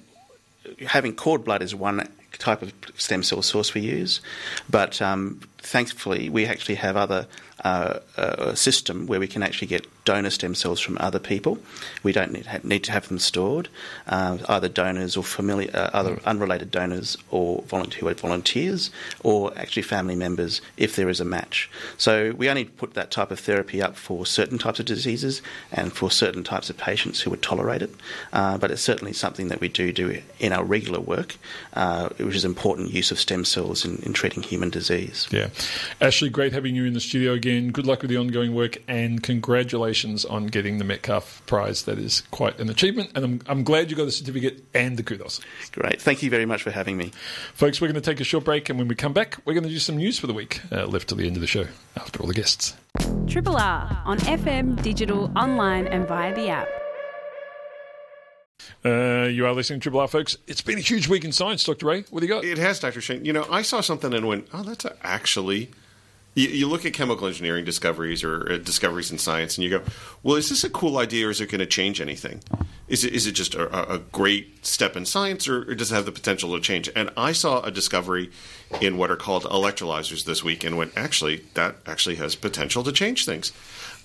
[0.86, 2.08] Having cord blood is one
[2.40, 4.22] type of stem cell source we use,
[4.70, 7.28] but um, thankfully, we actually have other
[7.64, 11.58] uh, uh, system where we can actually get donor stem cells from other people.
[12.04, 13.70] We don't need, need to have them stored,
[14.08, 18.92] uh, either donors or familiar, uh, other unrelated donors or volunteer volunteers,
[19.24, 21.70] or actually family members if there is a match.
[21.98, 25.42] So we only put that type of therapy up for certain types of diseases
[25.72, 27.92] and for certain types of patients who would tolerate it.
[28.34, 31.38] Uh, but it's certainly something that we do do in our regular work,
[31.74, 35.28] uh, which is important use of stem cells in, in treating human disease.
[35.32, 35.48] Yeah.
[36.02, 37.53] Ashley, great having you in the studio again.
[37.62, 41.84] Good luck with the ongoing work and congratulations on getting the Metcalf Prize.
[41.84, 43.12] That is quite an achievement.
[43.16, 45.42] And I'm, I'm glad you got the certificate and the kudos.
[45.72, 46.02] Great.
[46.02, 47.12] Thank you very much for having me.
[47.54, 48.70] Folks, we're going to take a short break.
[48.70, 50.86] And when we come back, we're going to do some news for the week, uh,
[50.86, 52.76] left till the end of the show after all the guests.
[53.28, 56.68] Triple R on FM, digital, online, and via the app.
[58.86, 60.38] Uh, you are listening to Triple R, folks.
[60.48, 61.86] It's been a huge week in science, Dr.
[61.86, 62.04] Ray.
[62.10, 62.44] What do you got?
[62.44, 63.02] It has, Dr.
[63.02, 63.24] Shane.
[63.24, 65.72] You know, I saw something and went, oh, that's actually.
[66.36, 69.84] You, you look at chemical engineering discoveries or uh, discoveries in science, and you go,
[70.24, 72.42] well, is this a cool idea or is it going to change anything?
[72.88, 75.96] Is it, is it just a, a great step in science or, or does it
[75.96, 76.90] have the potential to change?
[76.96, 78.32] And I saw a discovery
[78.82, 82.92] in what are called electrolyzers this week and went, actually, that actually has potential to
[82.92, 83.52] change things.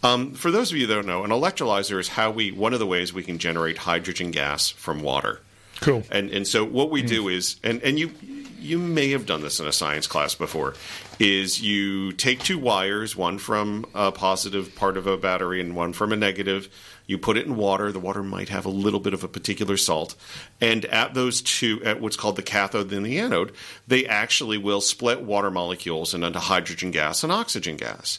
[0.02, 2.78] Um, for those of you that don't know, an electrolyzer is how we, one of
[2.78, 5.40] the ways we can generate hydrogen gas from water.
[5.80, 6.02] Cool.
[6.10, 8.10] And and so what we do is, and and you
[8.58, 10.74] you may have done this in a science class before,
[11.18, 15.92] is you take two wires, one from a positive part of a battery and one
[15.92, 16.68] from a negative.
[17.06, 17.90] You put it in water.
[17.90, 20.14] The water might have a little bit of a particular salt,
[20.60, 23.52] and at those two, at what's called the cathode and the anode,
[23.86, 28.18] they actually will split water molecules into hydrogen gas and oxygen gas.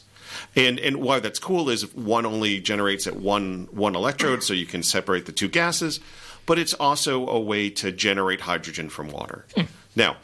[0.56, 4.66] And and why that's cool is one only generates at one one electrode, so you
[4.66, 6.00] can separate the two gases.
[6.46, 9.44] But it's also a way to generate hydrogen from water.
[9.54, 9.64] Hmm.
[9.94, 10.16] Now,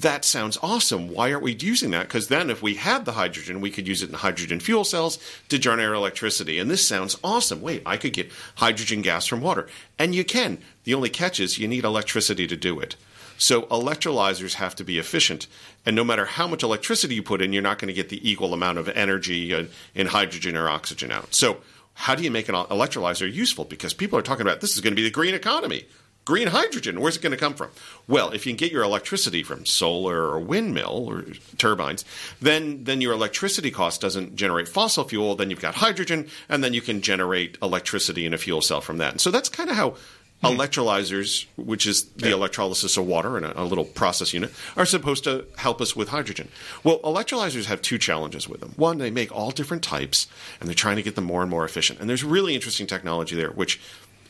[0.00, 1.08] that sounds awesome.
[1.08, 2.08] Why aren't we using that?
[2.08, 5.18] Because then, if we had the hydrogen, we could use it in hydrogen fuel cells
[5.48, 6.58] to generate electricity.
[6.58, 7.62] And this sounds awesome.
[7.62, 9.68] Wait, I could get hydrogen gas from water.
[9.98, 10.58] And you can.
[10.82, 12.96] The only catch is you need electricity to do it.
[13.38, 15.46] So electrolyzers have to be efficient.
[15.86, 18.28] And no matter how much electricity you put in, you're not going to get the
[18.28, 21.34] equal amount of energy in hydrogen or oxygen out.
[21.34, 21.58] So
[21.94, 23.64] how do you make an electrolyzer useful?
[23.64, 25.86] Because people are talking about this is going to be the green economy.
[26.24, 27.68] Green hydrogen, where's it going to come from?
[28.08, 31.26] Well, if you can get your electricity from solar or windmill or
[31.58, 32.02] turbines,
[32.40, 35.36] then then your electricity cost doesn't generate fossil fuel.
[35.36, 38.96] Then you've got hydrogen, and then you can generate electricity in a fuel cell from
[38.98, 39.12] that.
[39.12, 40.46] And so that's kind of how hmm.
[40.46, 45.24] electrolyzers, which is the electrolysis of water in a, a little process unit, are supposed
[45.24, 46.48] to help us with hydrogen.
[46.82, 48.72] Well, electrolyzers have two challenges with them.
[48.76, 50.26] One, they make all different types,
[50.58, 52.00] and they're trying to get them more and more efficient.
[52.00, 53.78] And there's really interesting technology there, which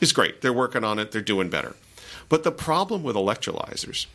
[0.01, 0.40] is great.
[0.40, 1.76] They're working on it, they're doing better.
[2.28, 4.06] But the problem with electrolyzers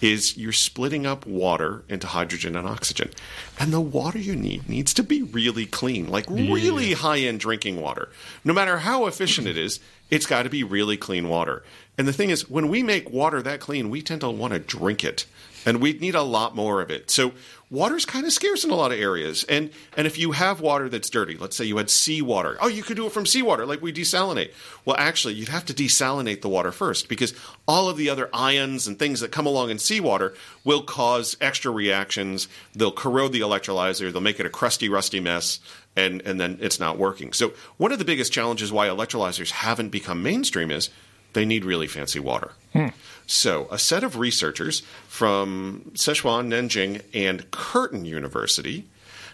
[0.00, 3.10] is you're splitting up water into hydrogen and oxygen.
[3.58, 7.80] And the water you need needs to be really clean, like really high end drinking
[7.80, 8.08] water.
[8.44, 9.80] No matter how efficient it is,
[10.10, 11.62] it's got to be really clean water.
[11.98, 14.58] And the thing is, when we make water that clean, we tend to want to
[14.58, 15.26] drink it.
[15.66, 17.10] And we need a lot more of it.
[17.10, 17.32] So
[17.70, 19.44] water's kind of scarce in a lot of areas.
[19.44, 22.58] And and if you have water that's dirty, let's say you had seawater.
[22.60, 24.52] Oh, you could do it from seawater like we desalinate.
[24.84, 27.32] Well, actually, you'd have to desalinate the water first because
[27.66, 31.70] all of the other ions and things that come along in seawater will cause extra
[31.70, 32.48] reactions.
[32.74, 35.60] They'll corrode the electrolyzer, they'll make it a crusty, rusty mess,
[35.96, 37.32] and, and then it's not working.
[37.32, 40.90] So one of the biggest challenges why electrolyzers haven't become mainstream is
[41.32, 42.52] they need really fancy water.
[42.72, 42.88] Hmm.
[43.26, 48.86] So, a set of researchers from Sichuan, Nanjing, and Curtin University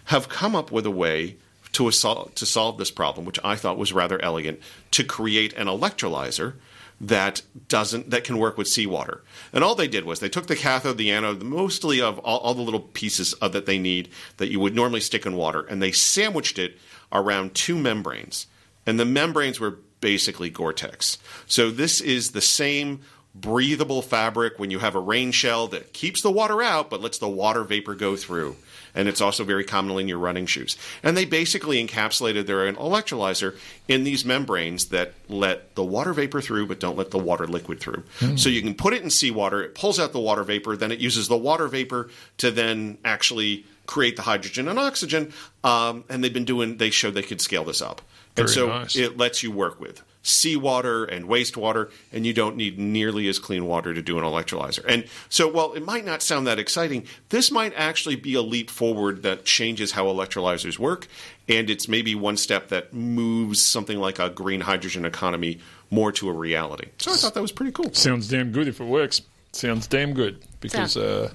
[0.05, 1.37] have come up with a way
[1.73, 4.59] to, assault, to solve this problem, which I thought was rather elegant,
[4.91, 6.53] to create an electrolyzer
[6.99, 9.23] that doesn't that can work with seawater.
[9.53, 12.53] And all they did was they took the cathode, the anode, mostly of all, all
[12.53, 15.81] the little pieces of that they need that you would normally stick in water, and
[15.81, 16.77] they sandwiched it
[17.11, 18.47] around two membranes.
[18.85, 21.17] And the membranes were basically Gore-Tex.
[21.47, 23.01] So this is the same
[23.35, 27.19] breathable fabric when you have a rain shell that keeps the water out but lets
[27.19, 28.55] the water vapor go through.
[28.95, 30.75] And it's also very common in your running shoes.
[31.03, 33.55] And they basically encapsulated their electrolyzer
[33.87, 37.79] in these membranes that let the water vapor through but don't let the water liquid
[37.79, 38.03] through.
[38.37, 40.97] So you can put it in seawater, it pulls out the water vapor, then it
[40.97, 45.31] uses the water vapor to then actually create the hydrogen and oxygen.
[45.63, 48.01] Um, and they've been doing, they showed they could scale this up.
[48.37, 48.95] And so nice.
[48.95, 53.65] it lets you work with seawater and wastewater, and you don't need nearly as clean
[53.65, 54.83] water to do an electrolyzer.
[54.85, 58.69] And so, while it might not sound that exciting, this might actually be a leap
[58.69, 61.07] forward that changes how electrolyzers work,
[61.47, 65.59] and it's maybe one step that moves something like a green hydrogen economy
[65.89, 66.89] more to a reality.
[66.97, 67.93] So I thought that was pretty cool.
[67.93, 69.21] Sounds damn good if it works.
[69.53, 71.29] Sounds damn good because Sound- uh,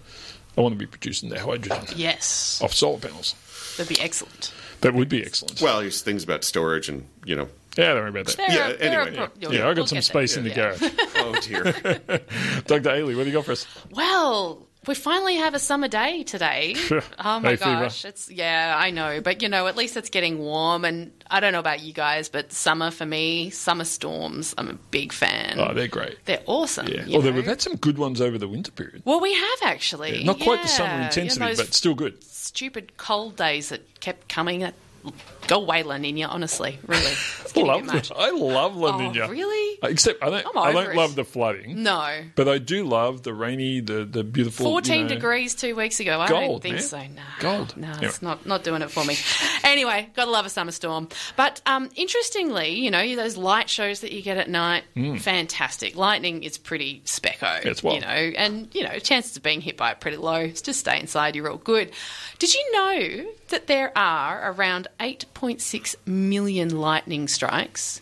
[0.57, 3.35] I want to be producing the hydrogen Yes, off solar panels.
[3.79, 4.53] that'd be excellent.
[4.83, 5.61] That would be excellent.
[5.61, 8.37] Well, there's things about storage and, you know, yeah, don't worry about that.
[8.37, 9.29] There Yeah, are- anyway, pro- yeah.
[9.41, 10.45] you'll- Yeah, I got we'll some space there.
[10.45, 10.77] in the Yeah.
[10.77, 10.93] garage.
[11.17, 11.63] oh dear.
[12.67, 12.91] Dr.
[12.91, 13.67] Ailie, what do you got for us?
[13.91, 16.75] Well, we finally have a summer day today.
[17.25, 20.85] Oh my gosh, it's yeah, I know, but you know, at least it's getting warm.
[20.85, 24.75] And I don't know about you guys, but summer for me, summer storms, I'm a
[24.75, 25.59] big fan.
[25.59, 26.19] Oh, they're great.
[26.25, 26.89] They're awesome.
[26.89, 27.05] Yeah.
[27.13, 27.37] Although oh, know.
[27.37, 29.03] we've had some good ones over the winter period.
[29.05, 30.19] well, we have actually.
[30.19, 32.23] Yeah, not quite the summer you know, intensity, but still good.
[32.25, 34.61] stupid cold days that kept coming.
[34.61, 34.75] That
[35.47, 36.27] go away, La Nina.
[36.29, 37.13] Honestly, really,
[37.67, 38.11] love, much.
[38.15, 39.29] I love La Oh, Nina.
[39.29, 39.79] really?
[39.83, 40.57] Except I don't.
[40.57, 40.97] I don't it.
[40.97, 41.83] love the flooding.
[41.83, 42.23] No.
[42.35, 44.67] But I do love the rainy, the the beautiful.
[44.67, 46.21] you 14 know- degrees two weeks ago.
[46.21, 46.83] I don't Gold, think man.
[46.85, 46.99] so.
[46.99, 47.77] Nah, Gold.
[47.77, 48.07] No, Anyway.
[48.07, 49.17] it's not not doing it for me.
[49.65, 51.09] Anyway, gotta love a summer storm.
[51.37, 54.85] But um, interestingly, you know, those light shows that you get at night,
[55.21, 55.97] fantastic.
[55.97, 57.61] Lightning is pretty specco.
[57.63, 57.69] Hmm.
[57.69, 57.97] It's wild.
[57.97, 60.49] you know, and you know, chances of being hit by it pretty low.
[60.49, 61.37] Just stay inside.
[61.37, 61.91] You're all good.
[62.39, 64.89] Did you know that there are around
[65.43, 68.01] 8.6 million lightning strikes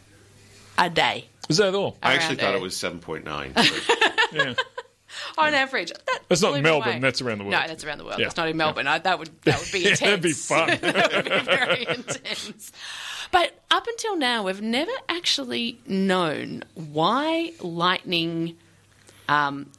[0.79, 1.27] a day?
[1.49, 1.97] Is that all?
[2.03, 2.59] I actually thought it.
[2.59, 3.55] it was 7.9.
[3.55, 4.55] but- Yeah.
[5.39, 5.91] on average.
[5.91, 6.99] That That's not Melbourne, away.
[7.01, 7.53] that's around the world.
[7.53, 8.21] No, that's around the world.
[8.21, 8.27] Yeah.
[8.27, 8.87] That's not in Melbourne.
[8.87, 10.01] I, that would that would be Yeah, intense.
[10.01, 10.69] that'd be fun.
[10.81, 12.71] that would be very intense.
[13.33, 18.57] But up until now, we've never actually known why lightning
[19.29, 19.71] um,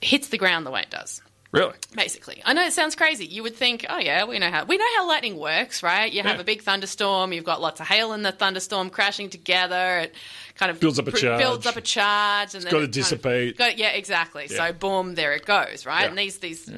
[0.00, 1.22] hits the ground the way it does.
[1.54, 1.74] Really?
[1.94, 2.42] basically.
[2.44, 3.24] I know it sounds crazy.
[3.26, 6.12] You would think, oh yeah, we know how we know how lightning works, right?
[6.12, 6.40] You have Yeah.
[6.40, 9.98] a big thunderstorm, you've got lots of hail in the thunderstorm crashing together.
[10.00, 10.14] It
[10.56, 11.40] kind of Builds up a pr- charge.
[11.40, 13.56] Builds up a charge, and then gotta it kind of- dissipate.
[13.56, 14.46] got- yeah, exactly.
[14.50, 14.66] Yeah.
[14.68, 16.02] So boom, there it goes, right?
[16.02, 16.08] Yeah.
[16.08, 16.68] And these these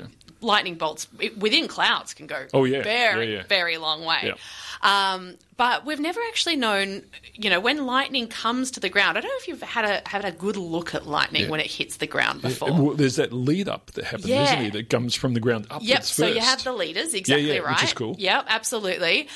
[0.41, 1.07] lightning bolts
[1.39, 2.82] within clouds can go Oh, yeah.
[2.82, 3.43] very Yeah, yeah.
[3.49, 4.18] very long way.
[4.24, 4.34] Yeah.
[4.82, 9.16] Um, but we've never actually known, you know, when lightning comes to the ground.
[9.16, 11.49] I don't know if you've had a had a good look at lightning Yeah.
[11.49, 12.70] when it hits the ground before.
[12.72, 14.61] Well, there's that lead up that happens, isn't Yeah.
[14.62, 16.03] there, that comes from the ground upwards Yep.
[16.05, 17.74] So you have the leaders, exactly yeah, right.
[17.76, 18.16] which is cool.
[18.18, 19.28] Yep, absolutely.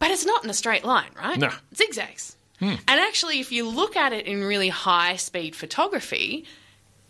[0.00, 1.38] But it's not in a straight line, right?
[1.38, 1.50] No.
[1.74, 2.36] Zigzags.
[2.60, 6.44] And actually, if you look at it in really high speed photography,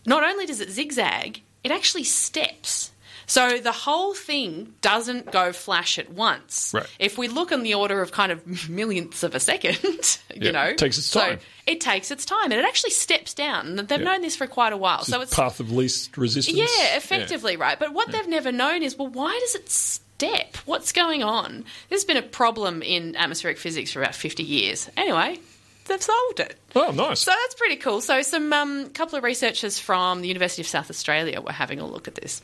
[0.04, 2.90] not only does it zigzag, it actually steps.
[3.28, 6.72] So the whole thing doesn't go flash at once.
[6.74, 6.86] Right.
[6.98, 9.78] If we look in the order of kind of millionths of a second,
[10.34, 11.38] you Yeah, know, it takes its so time.
[11.66, 13.76] it takes its time, and it actually steps down.
[13.76, 13.96] They've Yeah.
[13.98, 15.00] known this for quite a while.
[15.00, 16.56] It's so it's path of least resistance.
[16.58, 17.78] yeah, effectively, right.
[17.78, 20.56] But what they've never known is, well, why does it step?
[20.64, 21.64] What's going on?
[21.90, 24.88] There's been a problem in atmospheric physics for about 50 years.
[24.96, 25.38] Anyway,
[25.84, 26.58] they've solved it.
[26.74, 27.20] Oh, nice.
[27.20, 28.00] So that's pretty cool.
[28.00, 31.86] So some um, couple of researchers from the University of South Australia were having a
[31.86, 32.40] look at this.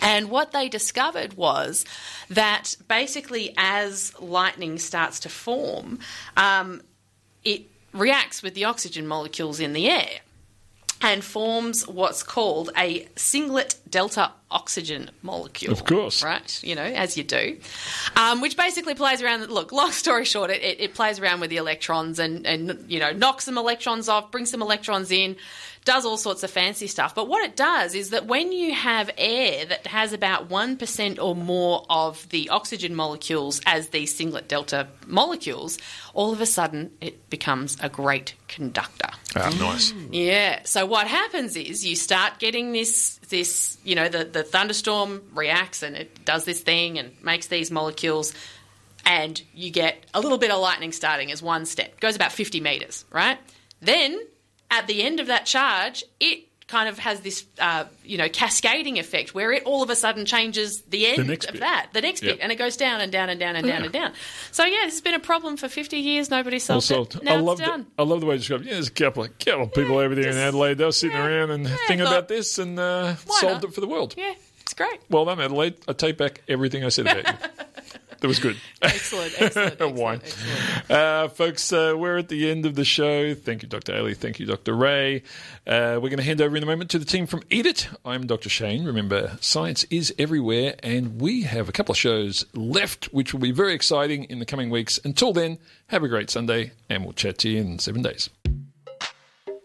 [0.00, 1.84] And what they discovered was
[2.30, 5.98] that basically, as lightning starts to form,
[6.36, 6.82] um,
[7.44, 10.20] it reacts with the oxygen molecules in the air
[11.04, 15.72] and forms what's called a singlet delta oxygen molecule.
[15.72, 16.22] Of course.
[16.22, 16.62] Right?
[16.62, 17.58] You know, as you do.
[18.16, 21.58] Um, which basically plays around, look, long story short, it, it, plays around with the
[21.58, 25.36] electrons and, and, you know, knocks some electrons off, brings some electrons in,
[25.84, 27.14] does all sorts of fancy stuff.
[27.14, 31.36] But what it does is that when you have air that has about 1% or
[31.36, 35.78] more of the oxygen molecules as these singlet delta molecules,
[36.14, 39.10] all of a sudden it becomes a great conductor.
[39.36, 39.92] Ah, nice.
[40.10, 40.60] Yeah.
[40.64, 45.82] So what happens is you start getting this this you know the the thunderstorm reacts
[45.82, 48.32] and it does this thing and makes these molecules
[49.04, 52.00] and you get a little bit of lightning starting as one step.
[52.00, 53.38] Goes about 50 meters, right?
[53.80, 54.18] Then
[54.74, 58.98] at the end of that charge, it kind of has this uh, you know cascading
[58.98, 61.60] effect where it all of a sudden changes the end next of bit.
[61.60, 63.84] that, the next bit, and it goes down and down and down and down Yeah.
[63.84, 64.12] and down.
[64.50, 66.30] So yeah, this has been a problem for 50 years.
[66.30, 67.16] Nobody solved solved.
[67.16, 67.22] it.
[67.22, 67.86] Now I it's love done.
[67.96, 68.62] the, I love the way you describe.
[68.62, 68.66] it.
[68.68, 70.78] Yeah, there's a couple of couple of people over there in Adelaide.
[70.78, 73.64] They were sitting yeah, around and yeah, thinking thought- about this and uh, solved not?
[73.64, 74.14] it for the world.
[74.16, 75.00] Yeah, it's great.
[75.10, 75.74] Well done, Adelaide.
[75.86, 77.48] I take back everything I said about you.
[78.24, 78.56] That was good.
[78.80, 80.20] Excellent, excellent, excellent, Wine.
[80.24, 80.90] excellent.
[80.90, 83.34] Uh, folks, uh, we're at the end of the show.
[83.34, 83.92] Thank you, Dr.
[83.94, 84.14] Ailie.
[84.14, 84.72] Thank you, Dr.
[84.74, 85.16] Ray.
[85.66, 87.86] Uh, we're going to hand over in a moment to the team from Eat It.
[88.02, 88.48] I'm Dr.
[88.48, 88.86] Shane.
[88.86, 93.52] Remember, science is everywhere, and we have a couple of shows left, which will be
[93.52, 94.98] very exciting in the coming weeks.
[95.04, 95.58] Until then,
[95.88, 98.30] have a great Sunday, and we'll chat to you in seven days.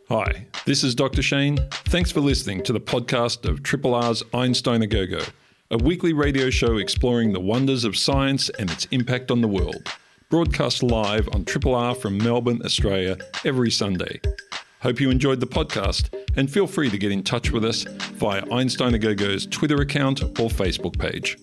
[0.10, 1.22] Hi, this is Dr.
[1.22, 1.60] Shane.
[1.72, 5.22] Thanks for listening to the podcast of Triple R's Einstein a Go Go,
[5.72, 9.88] a weekly radio show exploring the wonders of science and its impact on the world.
[10.28, 14.20] Broadcast live on Triple R from Melbourne, Australia, every Sunday.
[14.82, 18.44] Hope you enjoyed the podcast and feel free to get in touch with us via
[18.52, 21.38] Einstein a Go Go's Twitter account or Facebook page.